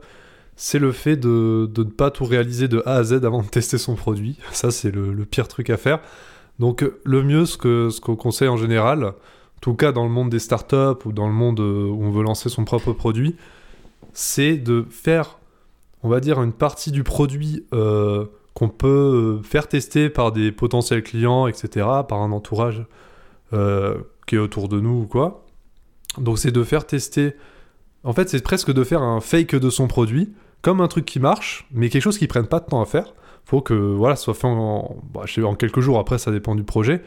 [0.54, 3.48] c'est le fait de, de, ne pas tout réaliser de A à Z avant de
[3.48, 4.38] tester son produit.
[4.52, 6.00] Ça, c'est le, pire truc à faire.
[6.58, 9.14] Donc, le mieux, ce qu'on ce qu'on conseille en général,
[9.58, 12.12] en tout cas dans le monde des startups ou dans le monde euh, où on
[12.12, 13.34] veut lancer son propre produit,
[14.12, 15.40] c'est de faire,
[16.04, 18.86] on va dire, une partie du produit euh, qu'on peut
[19.40, 22.86] euh, faire tester par des potentiels clients, etc., par un entourage
[24.26, 25.46] qui est autour de nous ou quoi.
[26.18, 27.32] Donc c'est de faire tester,
[28.04, 31.18] en fait c'est presque de faire un fake de son produit, comme un truc qui
[31.18, 33.14] marche, mais quelque chose qui prenne pas de temps à faire.
[33.46, 34.46] Faut que voilà, soit fait
[35.14, 37.02] bah, en quelques jours, après ça dépend du projet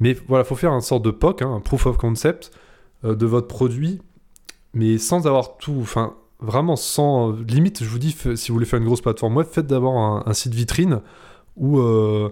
[0.00, 2.50] mais voilà, il faut faire une sorte de POC, hein, un proof of concept
[3.04, 4.00] euh, de votre produit,
[4.74, 7.82] mais sans avoir tout, enfin vraiment sans euh, limite.
[7.82, 10.54] Je vous dis, si vous voulez faire une grosse plateforme web, faites d'abord un, site
[10.54, 11.00] vitrine
[11.56, 12.30] où euh,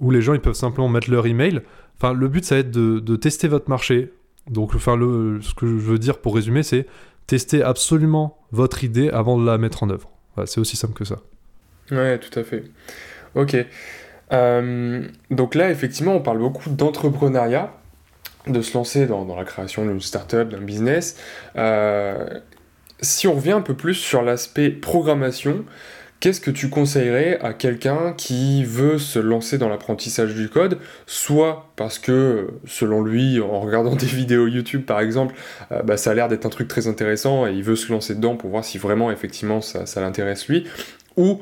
[0.00, 1.62] où les gens ils peuvent simplement mettre leur email.
[1.96, 4.12] Enfin, le but ça va être de, tester votre marché.
[4.50, 6.86] Donc, enfin, ce que je veux dire pour résumer, c'est
[7.26, 10.10] tester absolument votre idée avant de la mettre en œuvre.
[10.44, 11.20] c'est aussi simple que ça.
[11.90, 12.64] Ouais, tout à fait.
[13.34, 13.56] Ok.
[14.32, 17.72] Euh, donc là, effectivement, on parle beaucoup d'entrepreneuriat,
[18.46, 21.16] de se lancer dans, la création d'une startup, d'un business.
[21.56, 22.40] Euh,
[23.00, 25.64] si on revient un peu plus sur l'aspect programmation,
[26.20, 31.70] qu'est-ce que tu conseillerais à quelqu'un qui veut se lancer dans l'apprentissage du code, soit
[31.76, 35.34] parce que, selon lui, en regardant des vidéos YouTube par exemple,
[35.72, 38.14] euh, bah, ça a l'air d'être un truc très intéressant et il veut se lancer
[38.14, 40.66] dedans pour voir si vraiment, effectivement, ça, ça l'intéresse lui,
[41.16, 41.40] ou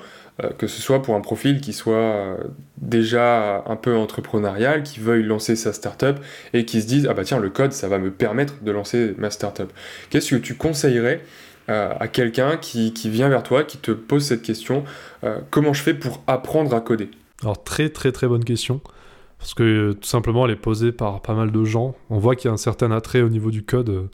[0.59, 2.37] que ce soit pour un profil qui soit euh,
[2.79, 6.19] déjà un peu entrepreneurial, qui veuille lancer sa startup
[6.53, 9.15] et qui se dise ah bah tiens le code ça va me permettre de lancer
[9.19, 9.73] ma startup.
[10.11, 11.23] Qu'est-ce que tu conseillerais
[11.69, 14.85] euh, à quelqu'un qui, qui, vient vers toi, qui te pose cette question
[15.51, 17.11] comment je fais pour apprendre à coder?
[17.43, 18.81] Alors très très très bonne question
[19.39, 21.95] parce que tout simplement elle est posée par pas mal de gens.
[22.11, 24.09] On voit qu'il y a un certain attrait au niveau du code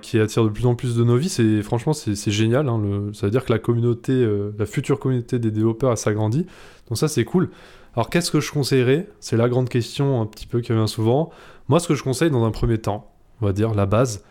[0.00, 2.68] qui attire de plus en plus de novices et franchement c'est génial.
[2.68, 6.46] Hein, ça veut dire que la communauté, euh, la future communauté des développeurs s'agrandit.
[6.88, 7.50] Donc ça c'est cool.
[7.94, 9.08] Alors qu'est-ce que je conseillerais?
[9.20, 11.30] C'est la grande question un petit peu qui revient souvent.
[11.68, 14.24] Moi ce que je conseille dans un premier temps, on va dire la base,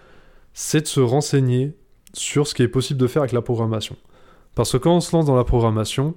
[0.53, 1.75] c'est de se renseigner
[2.13, 3.95] sur ce qui est possible de faire avec la programmation.
[4.53, 6.13] Parce que quand on se lance dans la programmation,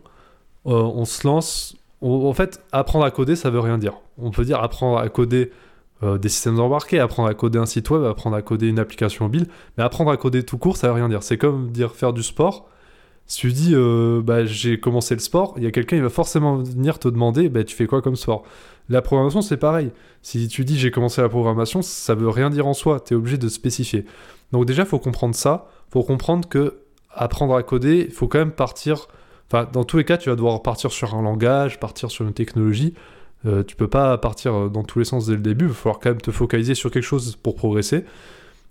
[0.67, 1.77] euh, on se lance...
[2.03, 3.95] en fait, apprendre à coder, ça veut rien dire.
[4.19, 5.51] On peut dire apprendre à coder
[6.05, 9.25] euh, des systèmes embarqués, apprendre à coder un site web, apprendre à coder une application
[9.25, 9.47] mobile,
[9.77, 11.23] mais apprendre à coder tout court, ça veut rien dire.
[11.23, 12.69] C'est comme dire faire du sport.
[13.27, 16.11] Si tu dis euh, bah, j'ai commencé le sport, il y a quelqu'un, il va
[16.11, 18.45] forcément venir te demander bah, tu fais quoi comme sport?
[18.91, 19.93] La programmation, c'est pareil.
[20.21, 23.17] Si tu dis j'ai commencé la programmation, ça veut rien dire en soi, tu es
[23.17, 24.05] obligé de spécifier.
[24.53, 26.81] Donc déjà, il faut comprendre ça, faut comprendre que
[27.11, 29.09] apprendre à coder, il faut quand même partir.
[29.47, 32.35] Enfin, dans tous les cas, tu vas devoir partir sur un langage, partir sur une
[32.35, 32.95] technologie.
[33.47, 35.75] Euh, tu peux pas partir euh, dans tous les sens dès le début, il va
[35.75, 38.05] falloir quand même te focaliser sur quelque chose pour progresser.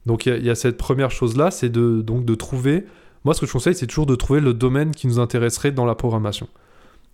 [0.06, 2.86] Donc il y, a cette première chose-là, c'est de, donc de trouver
[3.24, 5.86] Moi, ce que je conseille, c'est toujours de trouver le domaine qui nous intéresserait dans
[5.86, 6.50] la programmation.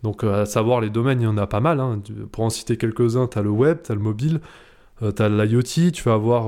[0.02, 1.80] Donc, à savoir, les domaines, il y en a pas mal.
[1.80, 2.02] Hein.
[2.32, 4.40] Pour en citer quelques-uns, tu as le web, tu as le mobile,
[5.02, 6.48] tu as l'IoT, tu vas avoir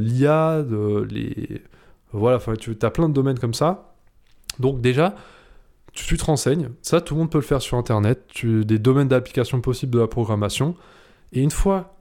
[0.00, 0.64] l'IA,
[1.08, 1.62] les...
[2.12, 3.94] Voilà, tu as plein de domaines comme ça.
[4.58, 5.14] Donc déjà,
[5.96, 6.68] tu, te renseignes.
[6.82, 8.22] Ça, tout le monde peut le faire sur Internet.
[8.28, 10.76] Tu, des domaines d'application possibles de la programmation.
[11.32, 11.96] Et une fois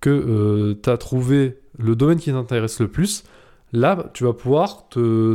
[0.00, 3.24] que euh, tu as trouvé le domaine qui t'intéresse le plus,
[3.72, 4.88] là, tu vas pouvoir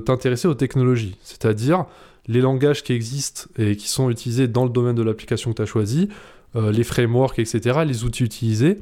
[0.05, 1.17] t'intéresser aux technologies.
[1.21, 1.85] C'est-à-dire
[2.27, 5.61] les langages qui existent et qui sont utilisés dans le domaine de l'application que tu
[5.61, 6.09] as choisi,
[6.55, 8.79] euh, les frameworks, etc., les outils utilisés.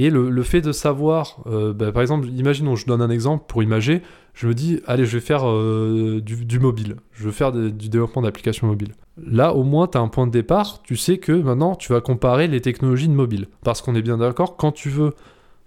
[0.00, 3.64] Et le, fait de savoir, euh, bah, par exemple, imaginons, je donne un exemple pour
[3.64, 4.00] imager,
[4.32, 8.22] je me dis, allez, je vais faire euh, du, mobile, je veux faire du développement
[8.22, 8.92] d'applications mobiles.
[9.20, 12.00] Là, au moins, tu as un point de départ, tu sais que maintenant, tu vas
[12.00, 13.48] comparer les technologies de mobile.
[13.64, 15.14] Parce qu'on est bien d'accord, quand tu veux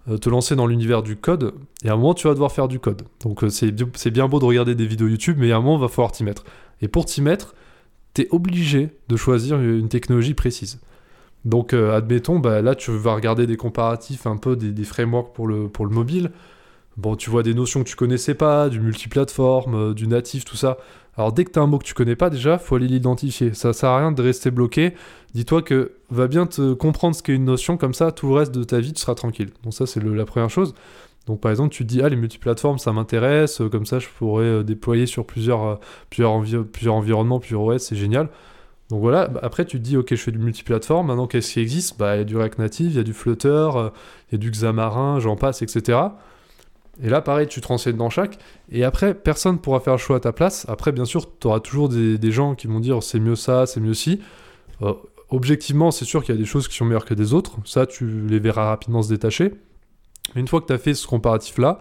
[0.07, 1.53] euh, te lancer dans l'univers du code,
[1.83, 3.01] et à un moment, tu vas devoir faire du code.
[3.25, 5.89] Donc, c'est bien beau de regarder des vidéos YouTube, mais à un moment, il va
[5.89, 6.45] falloir t'y mettre.
[6.81, 7.53] Et pour t'y mettre,
[8.13, 10.79] tu es obligé de choisir une technologie précise.
[11.45, 15.47] Donc, euh, admettons, bah, là, tu vas regarder des comparatifs un peu des, frameworks pour
[15.47, 16.31] le, mobile.
[16.97, 20.57] Bon, tu vois des notions que tu connaissais pas, du multiplateforme, euh, du natif, tout
[20.57, 20.77] ça.
[21.17, 23.53] Alors, dès que tu as un mot que tu connais pas, déjà, faut aller l'identifier.
[23.53, 24.93] Ça sert à rien de rester bloqué.
[25.33, 28.53] Dis-toi que va bien te comprendre ce qu'est une notion, comme ça, tout le reste
[28.53, 29.49] de ta vie, tu seras tranquille.
[29.63, 30.75] Donc, ça, c'est la première chose.
[31.27, 34.07] Donc, par exemple, tu te dis, ah, les multiplateformes, ça m'intéresse, euh, comme ça, je
[34.17, 35.79] pourrais déployer sur plusieurs,
[36.09, 38.29] plusieurs environnements, plusieurs OS, c'est génial.
[38.91, 41.97] Donc voilà, après tu te dis, ok, je fais du multiplateforme, maintenant qu'est-ce qui existe?
[41.97, 43.89] Bah, il y a du React Native, il y a du Flutter, euh,
[44.29, 45.97] il y a du Xamarin, j'en passe, etc.
[47.01, 48.37] Et là, pareil, tu te renseignes dans chaque.
[48.69, 50.65] Et après, personne ne pourra faire le choix à ta place.
[50.67, 53.79] Après, bien sûr, tu auras toujours des, gens qui vont dire c'est mieux ça, c'est
[53.79, 54.19] mieux ci.
[54.81, 54.93] Euh,
[55.29, 57.59] objectivement, c'est sûr qu'il y a des choses qui sont meilleures que des autres.
[57.63, 59.53] Ça, tu les verras rapidement se détacher.
[60.35, 61.79] Une fois que tu as fait ce comparatif-là,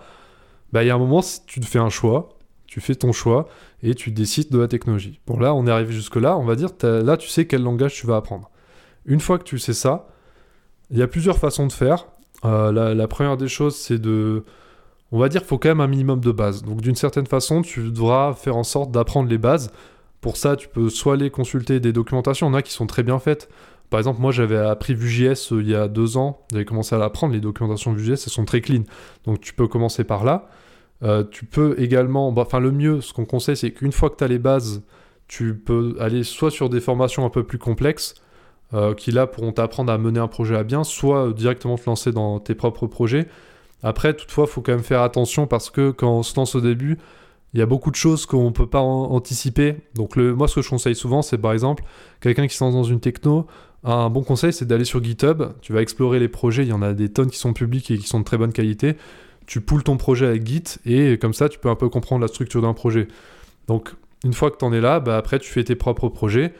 [0.72, 2.28] bah, il y a un moment, tu te fais un choix
[2.70, 3.48] tu fais ton choix
[3.82, 5.20] et tu décides de la technologie.
[5.26, 8.06] Bon, là, on est arrivé jusque-là, on va dire, là, tu sais quel langage tu
[8.06, 8.50] vas apprendre.
[9.06, 10.08] Une fois que tu sais ça,
[10.90, 12.06] il y a plusieurs façons de faire.
[12.44, 14.44] Euh, la, première des choses, c'est de...
[15.12, 16.62] On va dire faut quand même un minimum de base.
[16.62, 19.72] Donc d'une certaine façon, tu devras faire en sorte d'apprendre les bases.
[20.20, 22.86] Pour ça, tu peux soit aller consulter des documentations, il y en a qui sont
[22.86, 23.48] très bien faites.
[23.88, 26.98] Par exemple, moi j'avais appris Vue.js euh, il y a deux ans, j'avais commencé à
[26.98, 28.84] l'apprendre, les documentations Vue.js, elles sont très clean.
[29.24, 30.48] Donc tu peux commencer par là.
[31.02, 34.16] Euh, tu peux également, bah, enfin le mieux, ce qu'on conseille, c'est qu'une fois que
[34.16, 34.82] tu as les bases,
[35.28, 38.14] tu peux aller soit sur des formations un peu plus complexes,
[38.74, 42.12] euh, qui là pourront t'apprendre à mener un projet à bien, soit directement te lancer
[42.12, 43.26] dans tes propres projets.
[43.82, 46.60] Après, toutefois, il faut quand même faire attention parce que quand on se lance au
[46.60, 46.98] début,
[47.54, 49.76] il y a beaucoup de choses qu'on ne peut pas anticiper.
[49.94, 51.82] Donc le, moi, ce que je conseille souvent, c'est par exemple,
[52.20, 53.46] quelqu'un qui se lance dans une techno,
[53.82, 56.82] un bon conseil, c'est d'aller sur GitHub, tu vas explorer les projets, il y en
[56.82, 58.96] a des tonnes qui sont publics et qui sont de très bonne qualité
[59.50, 62.28] tu poules ton projet avec Git et comme ça, tu peux un peu comprendre la
[62.28, 63.08] structure d'un projet.
[63.66, 63.90] Donc,
[64.22, 66.54] une fois que tu en es là, bah, après, tu fais tes propres projets.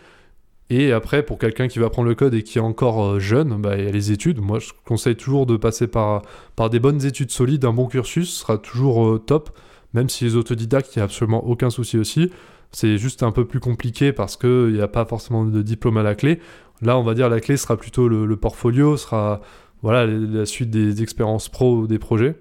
[0.70, 3.62] Et après, pour quelqu'un qui va prendre le code et qui est encore euh, jeune,
[3.62, 4.41] bah, il y a les études.
[4.41, 6.22] Moi, je conseille toujours de passer par,
[6.68, 7.64] des bonnes études solides.
[7.64, 9.57] Un bon cursus sera toujours euh, top,
[9.95, 12.32] même si les autodidactes, il n'y a absolument aucun souci aussi.
[12.72, 16.03] C'est juste un peu plus compliqué parce qu'il n'y a pas forcément de diplôme à
[16.03, 16.41] la clé.
[16.82, 19.43] Là, on va dire la clé sera plutôt le, le portfolio, sera
[19.80, 22.34] voilà, la suite des expériences pro ou des projets.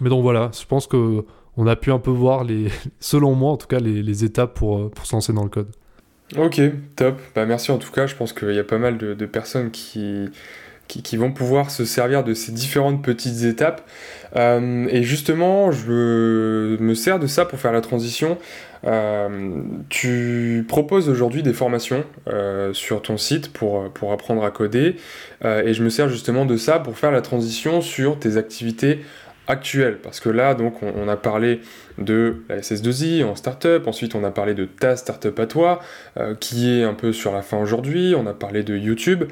[0.00, 1.24] Mais donc voilà, je pense que
[1.56, 2.68] on a pu un peu voir les,
[3.00, 5.68] selon moi en tout cas, les, étapes pour, euh, pour se lancer dans le code.
[6.36, 6.60] Ok,
[6.96, 7.20] top.
[7.34, 8.06] Bah merci en tout cas.
[8.06, 10.30] Je pense qu'il y a pas mal de, personnes qui,
[10.88, 13.82] qui, vont pouvoir se servir de ces différentes petites étapes.
[14.34, 18.38] Euh, et justement, je me sers de ça pour faire la transition.
[18.84, 22.04] Euh, tu proposes aujourd'hui des formations
[22.72, 24.96] sur ton site pour, pour apprendre à coder.
[25.44, 29.00] et je me sers justement de ça pour faire la transition sur tes activités
[29.48, 29.98] actuelle.
[30.02, 31.60] Parce que là, donc, on, a parlé
[31.98, 35.80] de la SS2I en startup, ensuite on a parlé de ta startup à toi,
[36.16, 39.24] euh, qui est un peu sur la fin aujourd'hui, on a parlé de YouTube.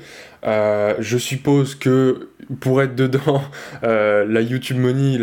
[0.45, 2.29] Euh, je suppose que
[2.61, 3.43] pour être dedans,
[3.85, 5.19] euh, la YouTube Money,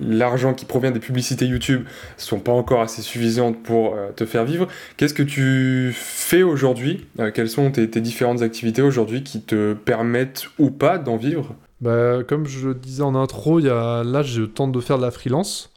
[0.00, 1.84] l'argent qui provient des publicités YouTube
[2.16, 4.66] sont pas encore assez suffisantes pour te faire vivre.
[4.96, 7.06] Qu'est-ce que tu fais aujourd'hui?
[7.34, 11.54] Quelles sont tes différentes activités aujourd'hui qui te permettent ou pas d'en vivre?
[11.80, 14.02] Bah, comme je le disais en intro, y a...
[14.04, 15.70] là, je tente de faire de la freelance.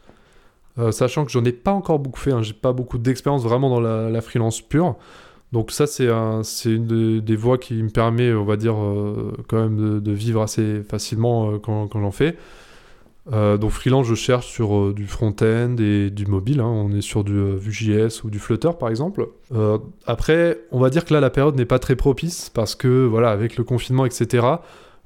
[0.80, 2.44] Euh, sachant que j'en ai pas encore beaucoup fait, hein.
[2.44, 4.96] j'ai pas beaucoup d'expérience vraiment dans la, freelance pure.
[5.54, 9.58] Donc ça, c'est un, une des voies qui me permet, on va dire, euh, quand
[9.58, 12.36] même de, vivre assez facilement euh, quand, quand j'en fais.
[13.32, 16.60] donc freelance, je cherche sur du front-end et du mobile.
[16.60, 16.68] Hein.
[16.68, 19.28] On est sur du Vue.js ou du Flutter, par exemple.
[20.06, 23.30] après, on va dire que là, la période n'est pas très propice parce que, voilà,
[23.30, 24.46] avec le confinement, etc.,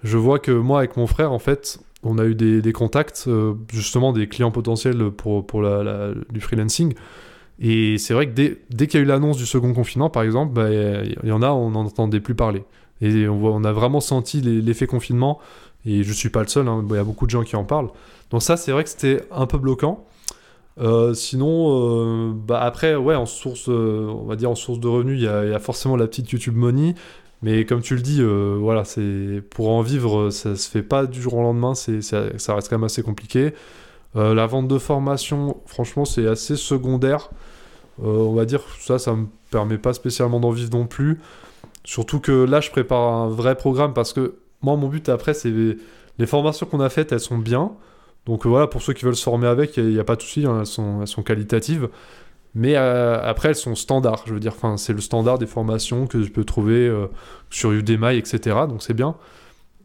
[0.04, 3.30] je vois que moi, avec mon frère, en fait, on a eu des, contacts,
[3.72, 5.46] justement des clients potentiels pour,
[6.32, 6.96] du freelancing.
[7.60, 8.32] Et c'est vrai que
[8.70, 11.41] dès, qu'il y a eu l'annonce du second confinement, par exemple, bah, il y en
[11.41, 12.64] a, on n'en entendait plus parler.
[13.02, 15.39] Et on, a vraiment senti l'effet confinement.
[15.86, 17.64] Et je suis pas le seul, hein, il y a beaucoup de gens qui en
[17.64, 17.89] parlent.
[18.30, 20.06] Donc ça, c'est vrai que c'était un peu bloquant.
[20.80, 24.88] Euh, sinon, euh, bah après, ouais, en source, euh, on va dire en source de
[24.88, 26.95] revenus, il y, a forcément la petite YouTube Money.
[27.43, 31.20] Mais comme tu le dis, voilà, c'est pour en vivre, ça se fait pas du
[31.20, 31.74] jour au lendemain.
[31.74, 33.54] C'est, ça reste quand même assez compliqué.
[34.16, 37.30] La vente de formation, franchement, c'est assez secondaire.
[38.01, 41.20] on va dire ça, ça me permet pas spécialement d'en vivre non plus.
[41.84, 45.51] Surtout que là, je prépare un vrai programme parce que moi, mon but après, c'est
[45.51, 47.72] les formations qu'on a faites, elles sont bien.
[48.26, 50.45] Donc voilà, pour ceux qui veulent se former avec, il n'y a, pas de souci,
[50.45, 51.89] hein, elles, sont, qualitatives.
[52.53, 56.22] Mais euh, après, elles sont standards, je veux dire, c'est le standard des formations que
[56.22, 57.07] je peux trouver euh,
[57.49, 58.57] sur Udemy, etc.
[58.68, 59.16] Donc c'est bien.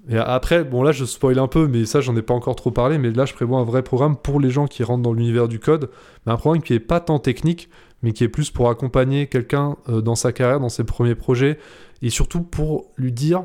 [0.08, 2.70] Et après, bon là je spoil un peu, mais ça j'en ai pas encore trop
[2.70, 5.48] parlé, mais là je prévois un vrai programme pour les gens qui rentrent dans l'univers
[5.48, 5.90] du code,
[6.24, 7.68] mais un programme qui est pas tant technique,
[8.02, 11.58] mais qui est plus pour accompagner quelqu'un euh, dans sa carrière, dans ses premiers projets,
[12.02, 13.44] et surtout pour lui dire,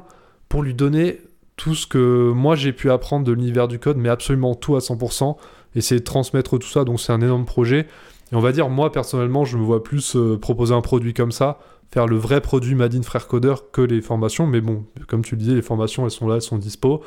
[0.49, 1.21] pour lui donner
[1.55, 4.79] tout ce que moi j'ai pu apprendre de l'univers du code, mais absolument tout à
[4.79, 5.37] 100%,
[5.75, 7.87] essayer de transmettre tout ça, donc c'est un énorme projet.
[8.31, 11.31] Et on va dire, moi personnellement, je me vois plus euh, proposer un produit comme
[11.31, 11.59] ça,
[11.91, 15.41] faire le vrai produit Madine Frère Codeur que les formations, mais bon, comme tu le
[15.41, 17.03] disais, les formations elles sont là, elles sont dispo.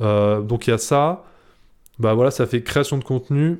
[0.00, 1.24] Euh, donc il y a ça,
[1.98, 3.58] bah voilà, ça fait création de contenu,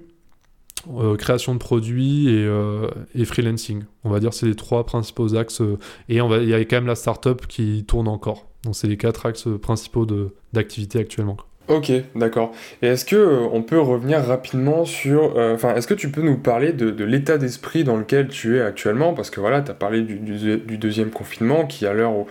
[0.91, 3.85] euh, création de produits et, freelancing.
[4.05, 5.61] On va dire c'est les trois principaux axes.
[6.09, 8.47] et il y a quand même la startup qui tourne encore.
[8.65, 10.07] Donc c'est les quatre axes principaux
[10.53, 11.37] d'activité actuellement.
[11.69, 12.53] Ok, d'accord.
[12.81, 16.23] Et est-ce que euh, on peut revenir rapidement sur, euh, enfin, est-ce que tu peux
[16.23, 19.13] nous parler de, l'état d'esprit dans lequel tu es actuellement?
[19.13, 22.27] Parce que voilà, tu as parlé du, deuxième confinement qui, à l'heure où,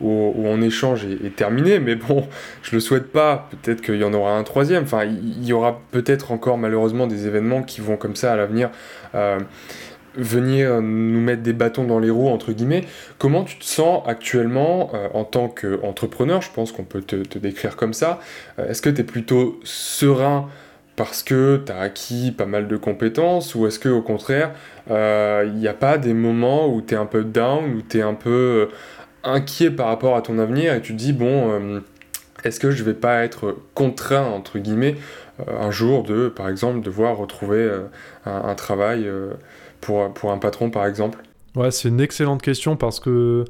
[0.00, 1.80] où, on échange, est, terminé.
[1.80, 2.26] Mais bon,
[2.62, 3.50] je le souhaite pas.
[3.62, 4.84] Peut-être qu'il y en aura un troisième.
[4.84, 8.70] Enfin, il y, aura peut-être encore malheureusement des événements qui vont comme ça à l'avenir.
[9.14, 9.38] Euh,
[10.14, 12.84] venir nous mettre des bâtons dans les roues, entre guillemets.
[13.18, 16.42] Comment tu te sens actuellement euh, en tant qu'entrepreneur?
[16.42, 18.20] Je pense qu'on peut te, décrire comme ça.
[18.58, 20.48] Euh, est-ce que tu es plutôt serein
[20.96, 24.50] parce que tu as acquis pas mal de compétences ou est-ce que au contraire,
[24.90, 27.98] euh, il n'y a pas des moments où tu es un peu down, où tu
[27.98, 28.68] es un peu
[29.22, 31.82] inquiet par rapport à ton avenir et tu te dis, bon,
[32.42, 34.96] est-ce que je vais pas être contraint, entre guillemets,
[35.46, 37.70] un jour de, par exemple, devoir retrouver
[38.26, 39.08] un, travail
[39.80, 41.18] pour, un patron, par exemple
[41.54, 43.44] Ouais, c'est une excellente question parce que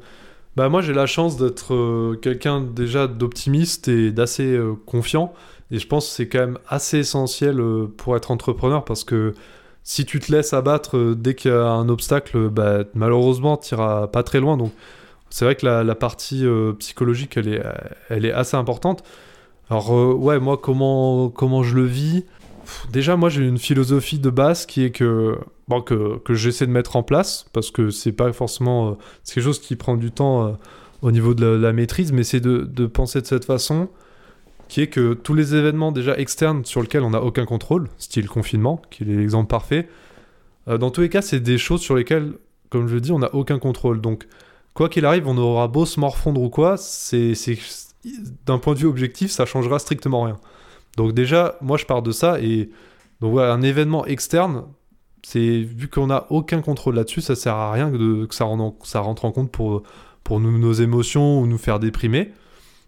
[0.55, 5.33] bah, moi j'ai la chance d'être euh, quelqu'un déjà d'optimiste et d'assez euh, confiant.
[5.71, 9.33] Et je pense que c'est quand même assez essentiel euh, pour être entrepreneur parce que
[9.83, 14.07] si tu te laisses abattre dès qu'il y a un obstacle, bah, malheureusement tu n'iras
[14.07, 14.57] pas très loin.
[14.57, 14.71] Donc
[15.29, 16.45] c'est vrai que la, la partie
[16.79, 17.63] psychologique elle est,
[18.09, 19.03] elle est assez importante.
[19.69, 22.25] Alors ouais, moi comment, comment je le vis?
[22.91, 25.37] Déjà moi j'ai une philosophie de base qui est que
[25.81, 28.89] que, j'essaie de mettre en place, parce que c'est pas forcément.
[28.89, 28.93] Euh,
[29.23, 30.51] c'est quelque chose qui prend du temps euh,
[31.01, 33.89] au niveau de la, maîtrise, mais c'est de, de, penser de cette façon,
[34.67, 38.27] qui est que tous les événements déjà externes sur lesquels on n'a aucun contrôle, style
[38.27, 39.87] confinement, qui est l'exemple parfait,
[40.67, 42.33] euh, dans tous les cas, c'est des choses sur lesquelles,
[42.69, 44.01] comme je le dis, on n'a aucun contrôle.
[44.01, 44.27] Donc,
[44.73, 47.33] quoi qu'il arrive, on aura beau se morfondre ou quoi, c'est
[48.45, 50.37] d'un point de vue objectif, ça changera strictement rien.
[50.97, 52.69] Donc déjà, moi je pars de ça et
[53.21, 54.63] donc voilà, un événement externe,
[55.23, 59.31] c'est vu qu'on n'a aucun contrôle là-dessus, ça sert à rien que, ça, rentre en
[59.31, 59.83] compte pour,
[60.23, 62.31] pour nous, nos émotions ou nous faire déprimer.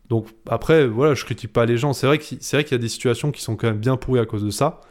[0.10, 1.94] Donc après, voilà, je critique pas les gens.
[1.94, 2.40] C'est vrai qu'il
[2.72, 4.82] y a des situations qui sont quand même bien pourries à cause de ça.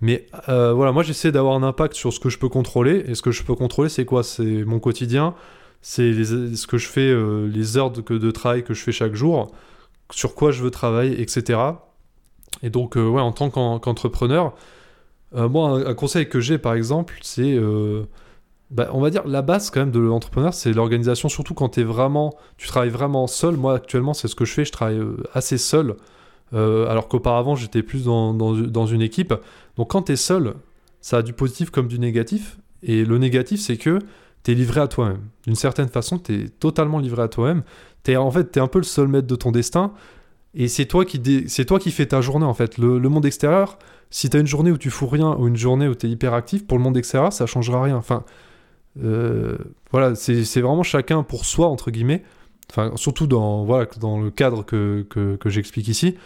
[0.00, 3.04] Mais euh, voilà, moi j'essaie d'avoir un impact sur ce que je peux contrôler.
[3.06, 4.24] Et ce que je peux contrôler, c'est quoi?
[4.24, 5.34] C'est mon quotidien,
[5.80, 9.52] c'est ce que je fais, euh, les heures de, travail que je fais chaque jour,
[10.10, 11.60] sur quoi je veux travailler, etc.
[12.64, 14.54] Et donc, euh, ouais, en tant qu'entrepreneur,
[15.34, 17.54] euh, moi, un, conseil que j'ai, par exemple, c'est.
[17.54, 18.04] Euh,
[18.70, 22.34] bah, on va dire la base quand même de l'entrepreneur, c'est l'organisation, surtout quand vraiment,
[22.56, 23.56] tu travailles vraiment seul.
[23.56, 25.96] Moi, actuellement, c'est ce que je fais, je travaille euh, assez seul,
[26.52, 29.32] alors qu'auparavant, j'étais plus dans, dans, une équipe.
[29.76, 30.54] Donc, quand tu es seul,
[31.00, 32.58] ça a du positif comme du négatif.
[32.82, 34.00] Et le négatif, c'est que
[34.42, 35.20] tu es livré à toi-même.
[35.46, 37.62] D'une certaine façon, tu es totalement livré à toi-même.
[38.16, 39.92] En fait, tu un peu le seul maître de ton destin.
[40.54, 42.78] Et c'est toi qui c'est toi qui fais ta journée en fait.
[42.78, 43.78] Le, monde extérieur,
[44.10, 46.66] si t'as une journée où tu fous rien ou une journée où t'es hyper actif,
[46.66, 47.96] pour le monde extérieur, ça changera rien.
[47.96, 48.24] Enfin,
[49.02, 49.56] euh,
[49.90, 52.22] voilà, c'est vraiment chacun pour soi entre guillemets.
[52.70, 56.16] Enfin, surtout dans voilà dans le cadre que, que, que j'explique ici.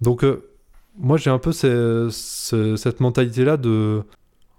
[0.00, 0.48] Donc euh,
[0.98, 4.02] moi j'ai un peu cette mentalité là de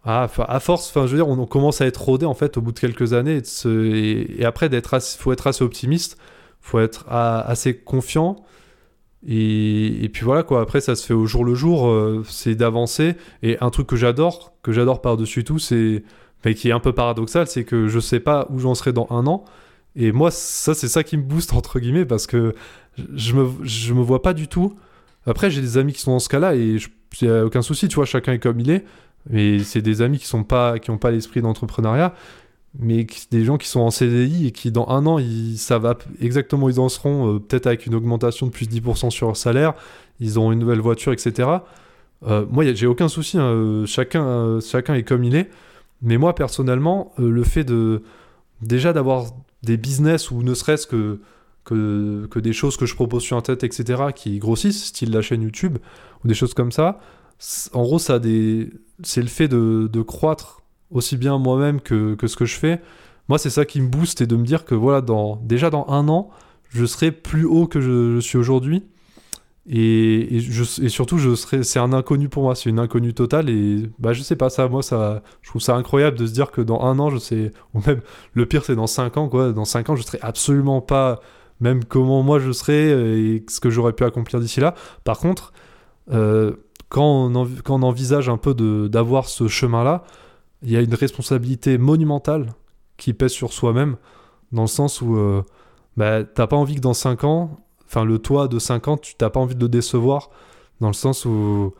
[0.05, 2.61] ah, à force, enfin, je veux dire, on, commence à être rodé en fait au
[2.61, 6.17] bout de quelques années, et, après d'être, faut être assez optimiste,
[6.59, 8.43] faut être assez confiant
[9.25, 13.15] Et, puis voilà quoi, après ça se fait au jour le jour, euh, c'est d'avancer.
[13.41, 16.03] Et un truc que j'adore, que j'adore par-dessus tout, c'est,
[16.43, 19.07] mais qui est un peu paradoxal, c'est que je sais pas où j'en serai dans
[19.11, 19.45] un an.
[19.95, 22.53] Et moi, ça c'est ça qui me booste entre guillemets, parce que
[23.15, 24.75] je me, je me vois pas du tout.
[25.25, 26.77] Après, j'ai des amis qui sont dans ce cas-là et
[27.21, 28.83] il a aucun souci, tu vois, chacun est comme il est.
[29.29, 32.13] Mais c'est des amis qui sont pas, qui ont pas l'esprit d'entrepreneuriat
[32.79, 36.65] mais des gens qui sont en CDI et qui dans un an ils savent exactement
[36.65, 39.37] où ils en seront, euh, peut-être avec une augmentation de plus de 10% sur leur
[39.37, 39.73] salaire,
[40.19, 41.49] ils ont une nouvelle voiture, etc.
[42.25, 45.49] Euh, moi, j'ai aucun souci, hein, euh, chacun, chacun est comme il est,
[46.01, 48.01] mais moi personnellement, le fait de
[48.61, 49.27] déjà d'avoir
[49.61, 51.19] des business ou ne serait-ce que,
[51.65, 55.77] que, des choses que je propose sur Internet, etc., qui grossissent, style la chaîne YouTube
[56.23, 56.99] ou des choses comme ça,
[57.73, 58.19] en gros, ça
[59.03, 60.62] c'est le fait de croître
[60.93, 62.81] aussi bien moi-même que, que, ce que je fais.
[63.29, 65.85] Moi, c'est ça qui me booste et de me dire que voilà, dans, déjà dans
[65.89, 66.29] un an,
[66.69, 68.83] je serai plus haut que je, suis aujourd'hui.
[69.65, 73.13] Et, et, je, et, surtout, je serai, c'est un inconnu pour moi, c'est une inconnue
[73.13, 73.49] totale.
[73.49, 76.51] Et bah, je sais pas, ça, moi, ça, je trouve ça incroyable de se dire
[76.51, 78.01] que dans un an, je sais, ou même
[78.33, 79.53] le pire, c'est dans cinq ans, quoi.
[79.53, 81.19] Dans cinq ans, je serai absolument pas
[81.59, 82.89] même comment moi je serai
[83.35, 84.75] et ce que j'aurais pu accomplir d'ici là.
[85.05, 85.53] Par contre,
[86.11, 86.53] euh,
[86.89, 87.31] quand,
[87.63, 88.53] quand on envisage un peu
[88.89, 90.03] d'avoir ce chemin-là,
[90.63, 92.53] il y a une responsabilité monumentale
[92.97, 93.97] qui pèse sur soi-même,
[94.51, 95.43] dans le sens où euh,
[95.97, 99.15] bah, t'as pas envie que dans 5 ans, enfin le toi de 5 ans, tu
[99.15, 100.29] t'as pas envie de le décevoir,
[100.79, 101.73] dans le sens où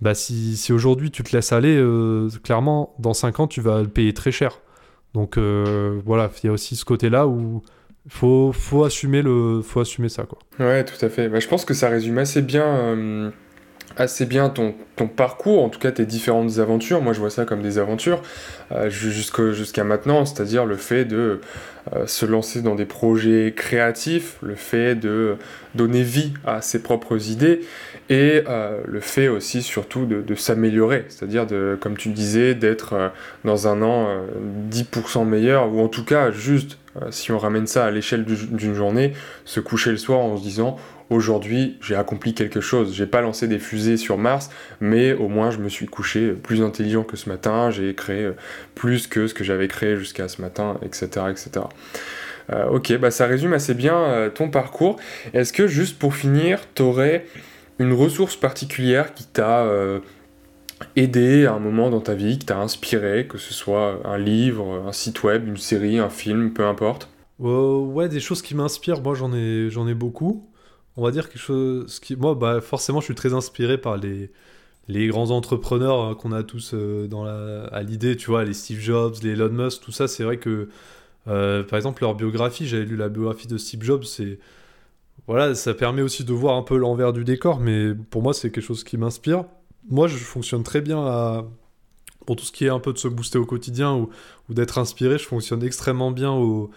[0.00, 3.82] bah, si, si aujourd'hui tu te laisses aller, euh, clairement, dans 5 ans, tu vas
[3.82, 4.60] le payer très cher.
[5.14, 7.62] Donc euh, voilà, il y a aussi ce côté-là où
[8.08, 9.22] faut, faut, assumer
[9.62, 10.24] faut assumer ça.
[10.24, 10.38] Quoi.
[10.58, 11.28] Ouais, tout à fait.
[11.28, 13.32] Bah, je pense que ça résume assez bien
[13.96, 14.74] assez bien ton,
[15.16, 17.02] parcours, en tout cas tes différentes aventures.
[17.02, 18.22] Moi, je vois ça comme des aventures
[18.70, 21.40] euh, jusqu'à maintenant, c'est-à-dire le fait de
[21.92, 25.36] euh, se lancer dans des projets créatifs, le fait de
[25.74, 27.62] donner vie à ses propres idées
[28.10, 31.46] et euh, le fait aussi surtout de, de s'améliorer, c'est-à-dire
[31.80, 33.10] comme tu disais, d'être
[33.44, 34.06] dans un an
[34.70, 36.78] 10% meilleur ou en tout cas juste
[37.10, 39.14] si on ramène ça à l'échelle d'une journée,
[39.46, 40.76] se coucher le soir en se disant
[41.12, 42.94] aujourd'hui j'ai accompli quelque chose.
[42.94, 44.50] J'ai pas lancé des fusées sur Mars,
[44.80, 48.30] mais au moins je me suis couché plus intelligent que ce matin, j'ai créé
[48.74, 51.26] plus que ce que j'avais créé jusqu'à ce matin, etc.
[51.30, 51.66] etc.
[52.50, 54.96] Euh, ok, bah ça résume assez bien euh, ton parcours.
[55.32, 57.26] Est-ce que juste pour finir, tu aurais
[57.78, 60.00] une ressource particulière qui t'a euh,
[60.96, 64.84] aidé à un moment dans ta vie, qui t'a inspiré, que ce soit un livre,
[64.86, 67.08] un site web, une série, un film, peu importe?
[67.38, 70.46] Ouais, des choses qui m'inspirent, moi j'en ai, j'en ai beaucoup
[70.96, 74.30] on va dire quelque chose moi bah forcément je suis très inspiré par les
[74.88, 78.52] les grands entrepreneurs hein, qu'on a tous euh, dans la, à l'idée tu vois les
[78.52, 80.68] Steve Jobs les Elon Musk tout ça c'est vrai que
[81.28, 84.38] euh, par exemple leur biographie j'avais lu la biographie de Steve Jobs c'est
[85.26, 88.50] voilà ça permet aussi de voir un peu l'envers du décor mais pour moi c'est
[88.50, 89.44] quelque chose qui m'inspire.
[89.88, 91.46] Moi je fonctionne très bien
[92.26, 94.10] pour tout ce qui est un peu de se booster au quotidien ou
[94.48, 96.70] d'être inspiré je fonctionne extrêmement bien au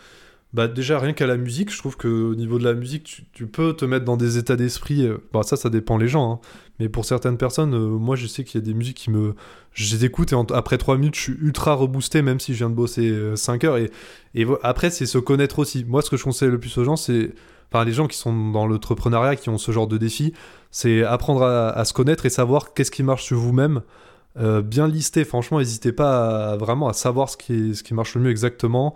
[0.55, 3.45] bah déjà rien qu'à la musique, je trouve que au niveau de la musique, tu,
[3.45, 5.05] peux te mettre dans des états d'esprit.
[5.05, 6.31] Euh, bah ça, ça dépend les gens.
[6.31, 6.39] Hein.
[6.79, 9.35] Mais pour certaines personnes, euh, moi je sais qu'il y a des musiques qui me,
[9.73, 12.69] je les écoute et après 3 minutes, je suis ultra reboosté, même si je viens
[12.69, 13.77] de bosser 5 euh, heures.
[13.77, 13.91] Et,
[14.33, 15.83] et après, c'est se connaître aussi.
[15.83, 17.33] Moi, ce que je conseille le plus aux gens, c'est,
[17.69, 20.31] enfin les gens qui sont dans l'entrepreneuriat, qui ont ce genre de défi,
[20.71, 23.81] c'est apprendre à, se connaître et savoir qu'est-ce qui marche sur vous-même.
[24.63, 28.31] bien lister, franchement, n'hésitez pas vraiment à savoir ce qui, ce qui marche le mieux
[28.31, 28.95] exactement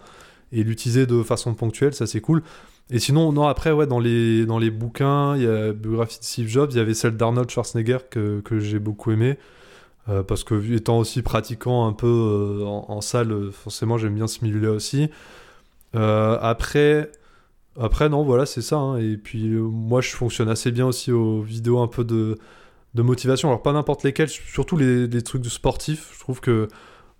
[0.51, 2.43] et l'utiliser de façon ponctuelle, ça c'est cool.
[2.91, 6.23] Et sinon, non, après, ouais, dans les, dans les bouquins, il y a biographie de
[6.23, 9.37] Steve Jobs, il y avait celle d'Arnold Schwarzenegger que, que j'ai beaucoup aimé.
[10.09, 14.43] Euh, parce que, étant aussi pratiquant un peu euh, en, salle, forcément, j'aime bien ce
[14.43, 15.09] milieu-là aussi.
[15.95, 17.11] Euh, après,
[17.79, 18.77] après, non, voilà, c'est ça.
[18.77, 18.97] Hein.
[18.97, 22.39] Et puis, moi, je fonctionne assez bien aussi aux vidéos un peu de,
[22.95, 23.49] de motivation.
[23.49, 26.09] Alors, pas n'importe lesquelles, surtout les, les trucs de sportifs.
[26.15, 26.67] Je trouve que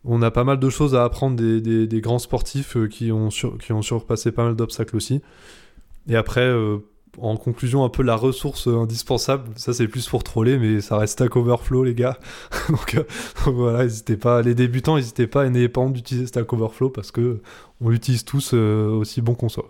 [0.06, 3.30] on a pas mal de choses à apprendre des, grands sportifs euh, qui, ont
[3.82, 5.22] surpassé pas mal d'obstacles aussi.
[6.08, 6.78] Et après, euh,
[7.18, 11.14] en conclusion, un peu la ressource indispensable, ça c'est plus pour troller, mais ça reste
[11.14, 12.18] Stack Overflow, les gars.
[12.70, 13.04] donc, euh,
[13.52, 17.12] voilà, n'hésitez pas, les débutants, n'hésitez pas et n'ayez pas honte d'utiliser Stack Overflow parce
[17.12, 17.42] que
[17.82, 19.68] on l'utilise tous aussi bon qu'on soit.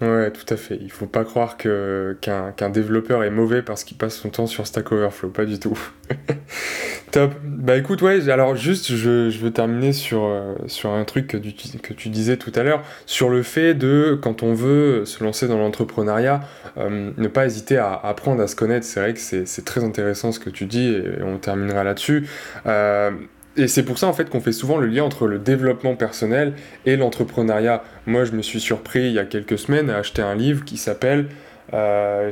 [0.00, 0.78] Ouais, tout à fait.
[0.80, 4.64] Il faut pas croire que, qu'un, développeur est mauvais parce qu'il passe son temps sur
[4.64, 5.76] Stack Overflow, pas du tout.
[7.10, 7.32] Top.
[7.42, 11.36] Bah écoute, ouais, alors juste, je, je veux terminer sur, euh, sur un truc que
[11.36, 15.24] tu, que tu disais tout à l'heure, sur le fait de, quand on veut se
[15.24, 16.42] lancer dans l'entrepreneuriat,
[16.76, 18.86] euh, ne pas hésiter à apprendre à se connaître.
[18.86, 22.28] C'est vrai que c'est, c'est très intéressant ce que tu dis et on terminera là-dessus.
[22.66, 23.10] Euh,
[23.58, 26.54] et c'est pour ça en fait qu'on fait souvent le lien entre le développement personnel
[26.86, 27.82] et l'entrepreneuriat.
[28.06, 30.76] Moi, je me suis surpris il y a quelques semaines à acheter un livre qui
[30.76, 31.26] s'appelle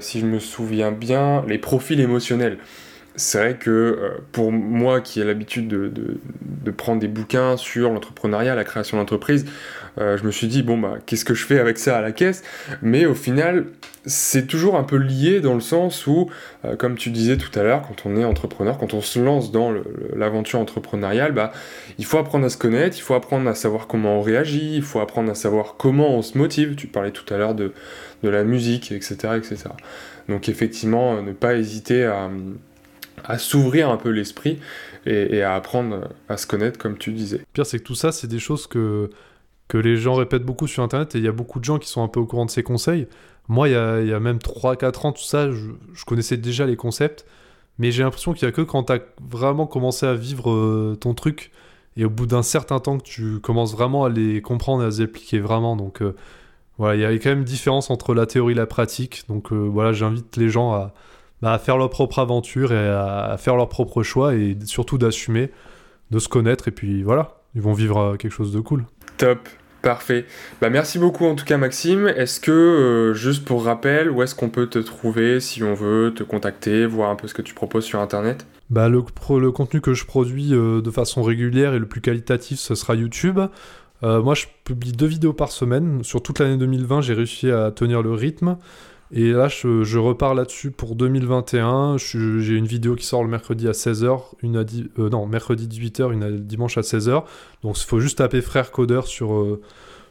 [0.00, 2.56] si je me souviens bien, les profils émotionnels
[3.16, 8.54] c'est vrai que euh, pour moi qui ai l'habitude de, prendre des bouquins sur l'entrepreneuriat,
[8.54, 11.78] la création d'entreprise, euh, je me suis dit, bon, bah, qu'est-ce que je fais avec
[11.78, 12.42] ça à la caisse?
[12.82, 13.66] Mais au final,
[14.04, 16.30] c'est toujours un peu lié dans le sens où,
[16.64, 19.50] euh, comme tu disais tout à l'heure, quand on est entrepreneur, quand on se lance
[19.50, 19.74] dans
[20.14, 21.52] l'aventure entrepreneuriale, bah,
[21.98, 24.82] il faut apprendre à se connaître, il faut apprendre à savoir comment on réagit, il
[24.82, 26.76] faut apprendre à savoir comment on se motive.
[26.76, 27.72] Tu parlais tout à l'heure de,
[28.22, 29.64] de la musique, etc., etc.
[30.28, 32.30] Donc effectivement, ne pas hésiter à
[33.24, 34.58] à s'ouvrir un peu l'esprit
[35.04, 37.40] et, à apprendre à se connaître, comme tu disais.
[37.52, 39.10] Pire, c'est que tout ça, c'est des choses que,
[39.68, 41.88] que les gens répètent beaucoup sur Internet et il y a beaucoup de gens qui
[41.88, 43.08] sont un peu au courant de ces conseils.
[43.48, 46.76] Moi, il y a, y a même 3-4 ans, tout ça, je, connaissais déjà les
[46.76, 47.26] concepts,
[47.78, 49.00] mais j'ai l'impression qu'il n'y a que quand tu as
[49.30, 51.52] vraiment commencé à vivre euh, ton truc
[51.96, 54.88] et au bout d'un certain temps que tu commences vraiment à les comprendre et à
[54.88, 55.76] les appliquer vraiment.
[55.76, 56.14] Donc euh,
[56.78, 59.24] voilà, il y a quand même une différence entre la théorie et la pratique.
[59.28, 60.94] Donc euh, voilà, j'invite les gens à
[61.42, 65.50] bah, à faire leur propre aventure et à, faire leur propre choix et surtout d'assumer,
[66.10, 68.86] de se connaître et puis voilà, ils vont vivre quelque chose de cool.
[69.16, 69.48] Top.
[69.82, 70.24] Parfait.
[70.60, 72.08] Bah, merci beaucoup en tout cas Maxime.
[72.08, 76.12] Est-ce que, euh, juste pour rappel, où est-ce qu'on peut te trouver si on veut
[76.12, 78.46] te contacter, voir un peu ce que tu proposes sur Internet?
[78.68, 79.00] Bah, le,
[79.52, 83.38] contenu que je produis euh, de façon régulière et le plus qualitatif, ce sera YouTube.
[84.02, 86.02] moi, je publie deux vidéos par semaine.
[86.02, 88.56] Sur toute l'année 2020, j'ai réussi à tenir le rythme.
[89.12, 91.96] Et là, je, repars là-dessus pour 2021.
[91.98, 94.64] J'ai une vidéo qui sort le mercredi à 16h, une à
[94.98, 97.24] euh, non, mercredi 18h, une dimanche à 16h.
[97.62, 99.62] Donc, il faut juste taper Frère Codeur sur, euh,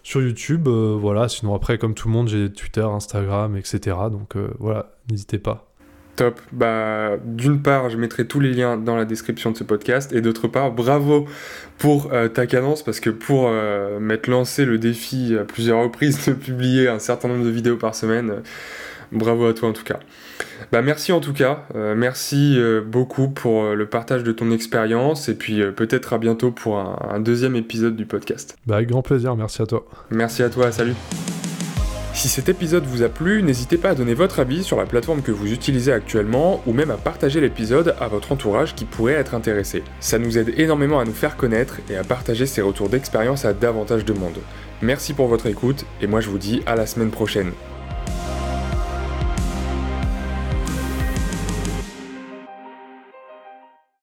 [0.04, 0.68] sur YouTube.
[0.68, 3.98] Euh, voilà, sinon après, comme tout le monde, j'ai Twitter, Instagram, etc.
[4.12, 5.75] Donc voilà, n'hésitez pas.
[6.16, 6.40] Top.
[6.52, 10.22] Bah, d'une part, je mettrai tous les liens dans la description de ce podcast, et
[10.22, 11.26] d'autre part, bravo
[11.78, 13.52] pour ta cadence, parce que pour
[14.00, 17.96] m'être lancé le défi à plusieurs reprises de publier un certain nombre de vidéos par
[17.96, 18.42] semaine,
[19.12, 20.00] Bravo à toi en tout cas.
[20.72, 24.52] Bah merci en tout cas, euh, merci euh, beaucoup pour euh, le partage de ton
[24.52, 28.58] expérience et puis peut-être à bientôt pour un, deuxième épisode du podcast.
[28.66, 29.86] Bah avec grand plaisir, merci à toi.
[30.12, 30.96] Merci à toi, salut.
[32.16, 35.22] Si cet épisode vous a plu, n'hésitez pas à donner votre avis sur la plateforme
[35.22, 39.36] que vous utilisez actuellement ou même à partager l'épisode à votre entourage qui pourrait être
[39.36, 39.84] intéressé.
[40.00, 43.52] Ça nous aide énormément à nous faire connaître et à partager ces retours d'expérience à
[43.52, 44.38] davantage de monde.
[44.82, 47.52] Merci pour votre écoute et moi je vous dis à la semaine prochaine.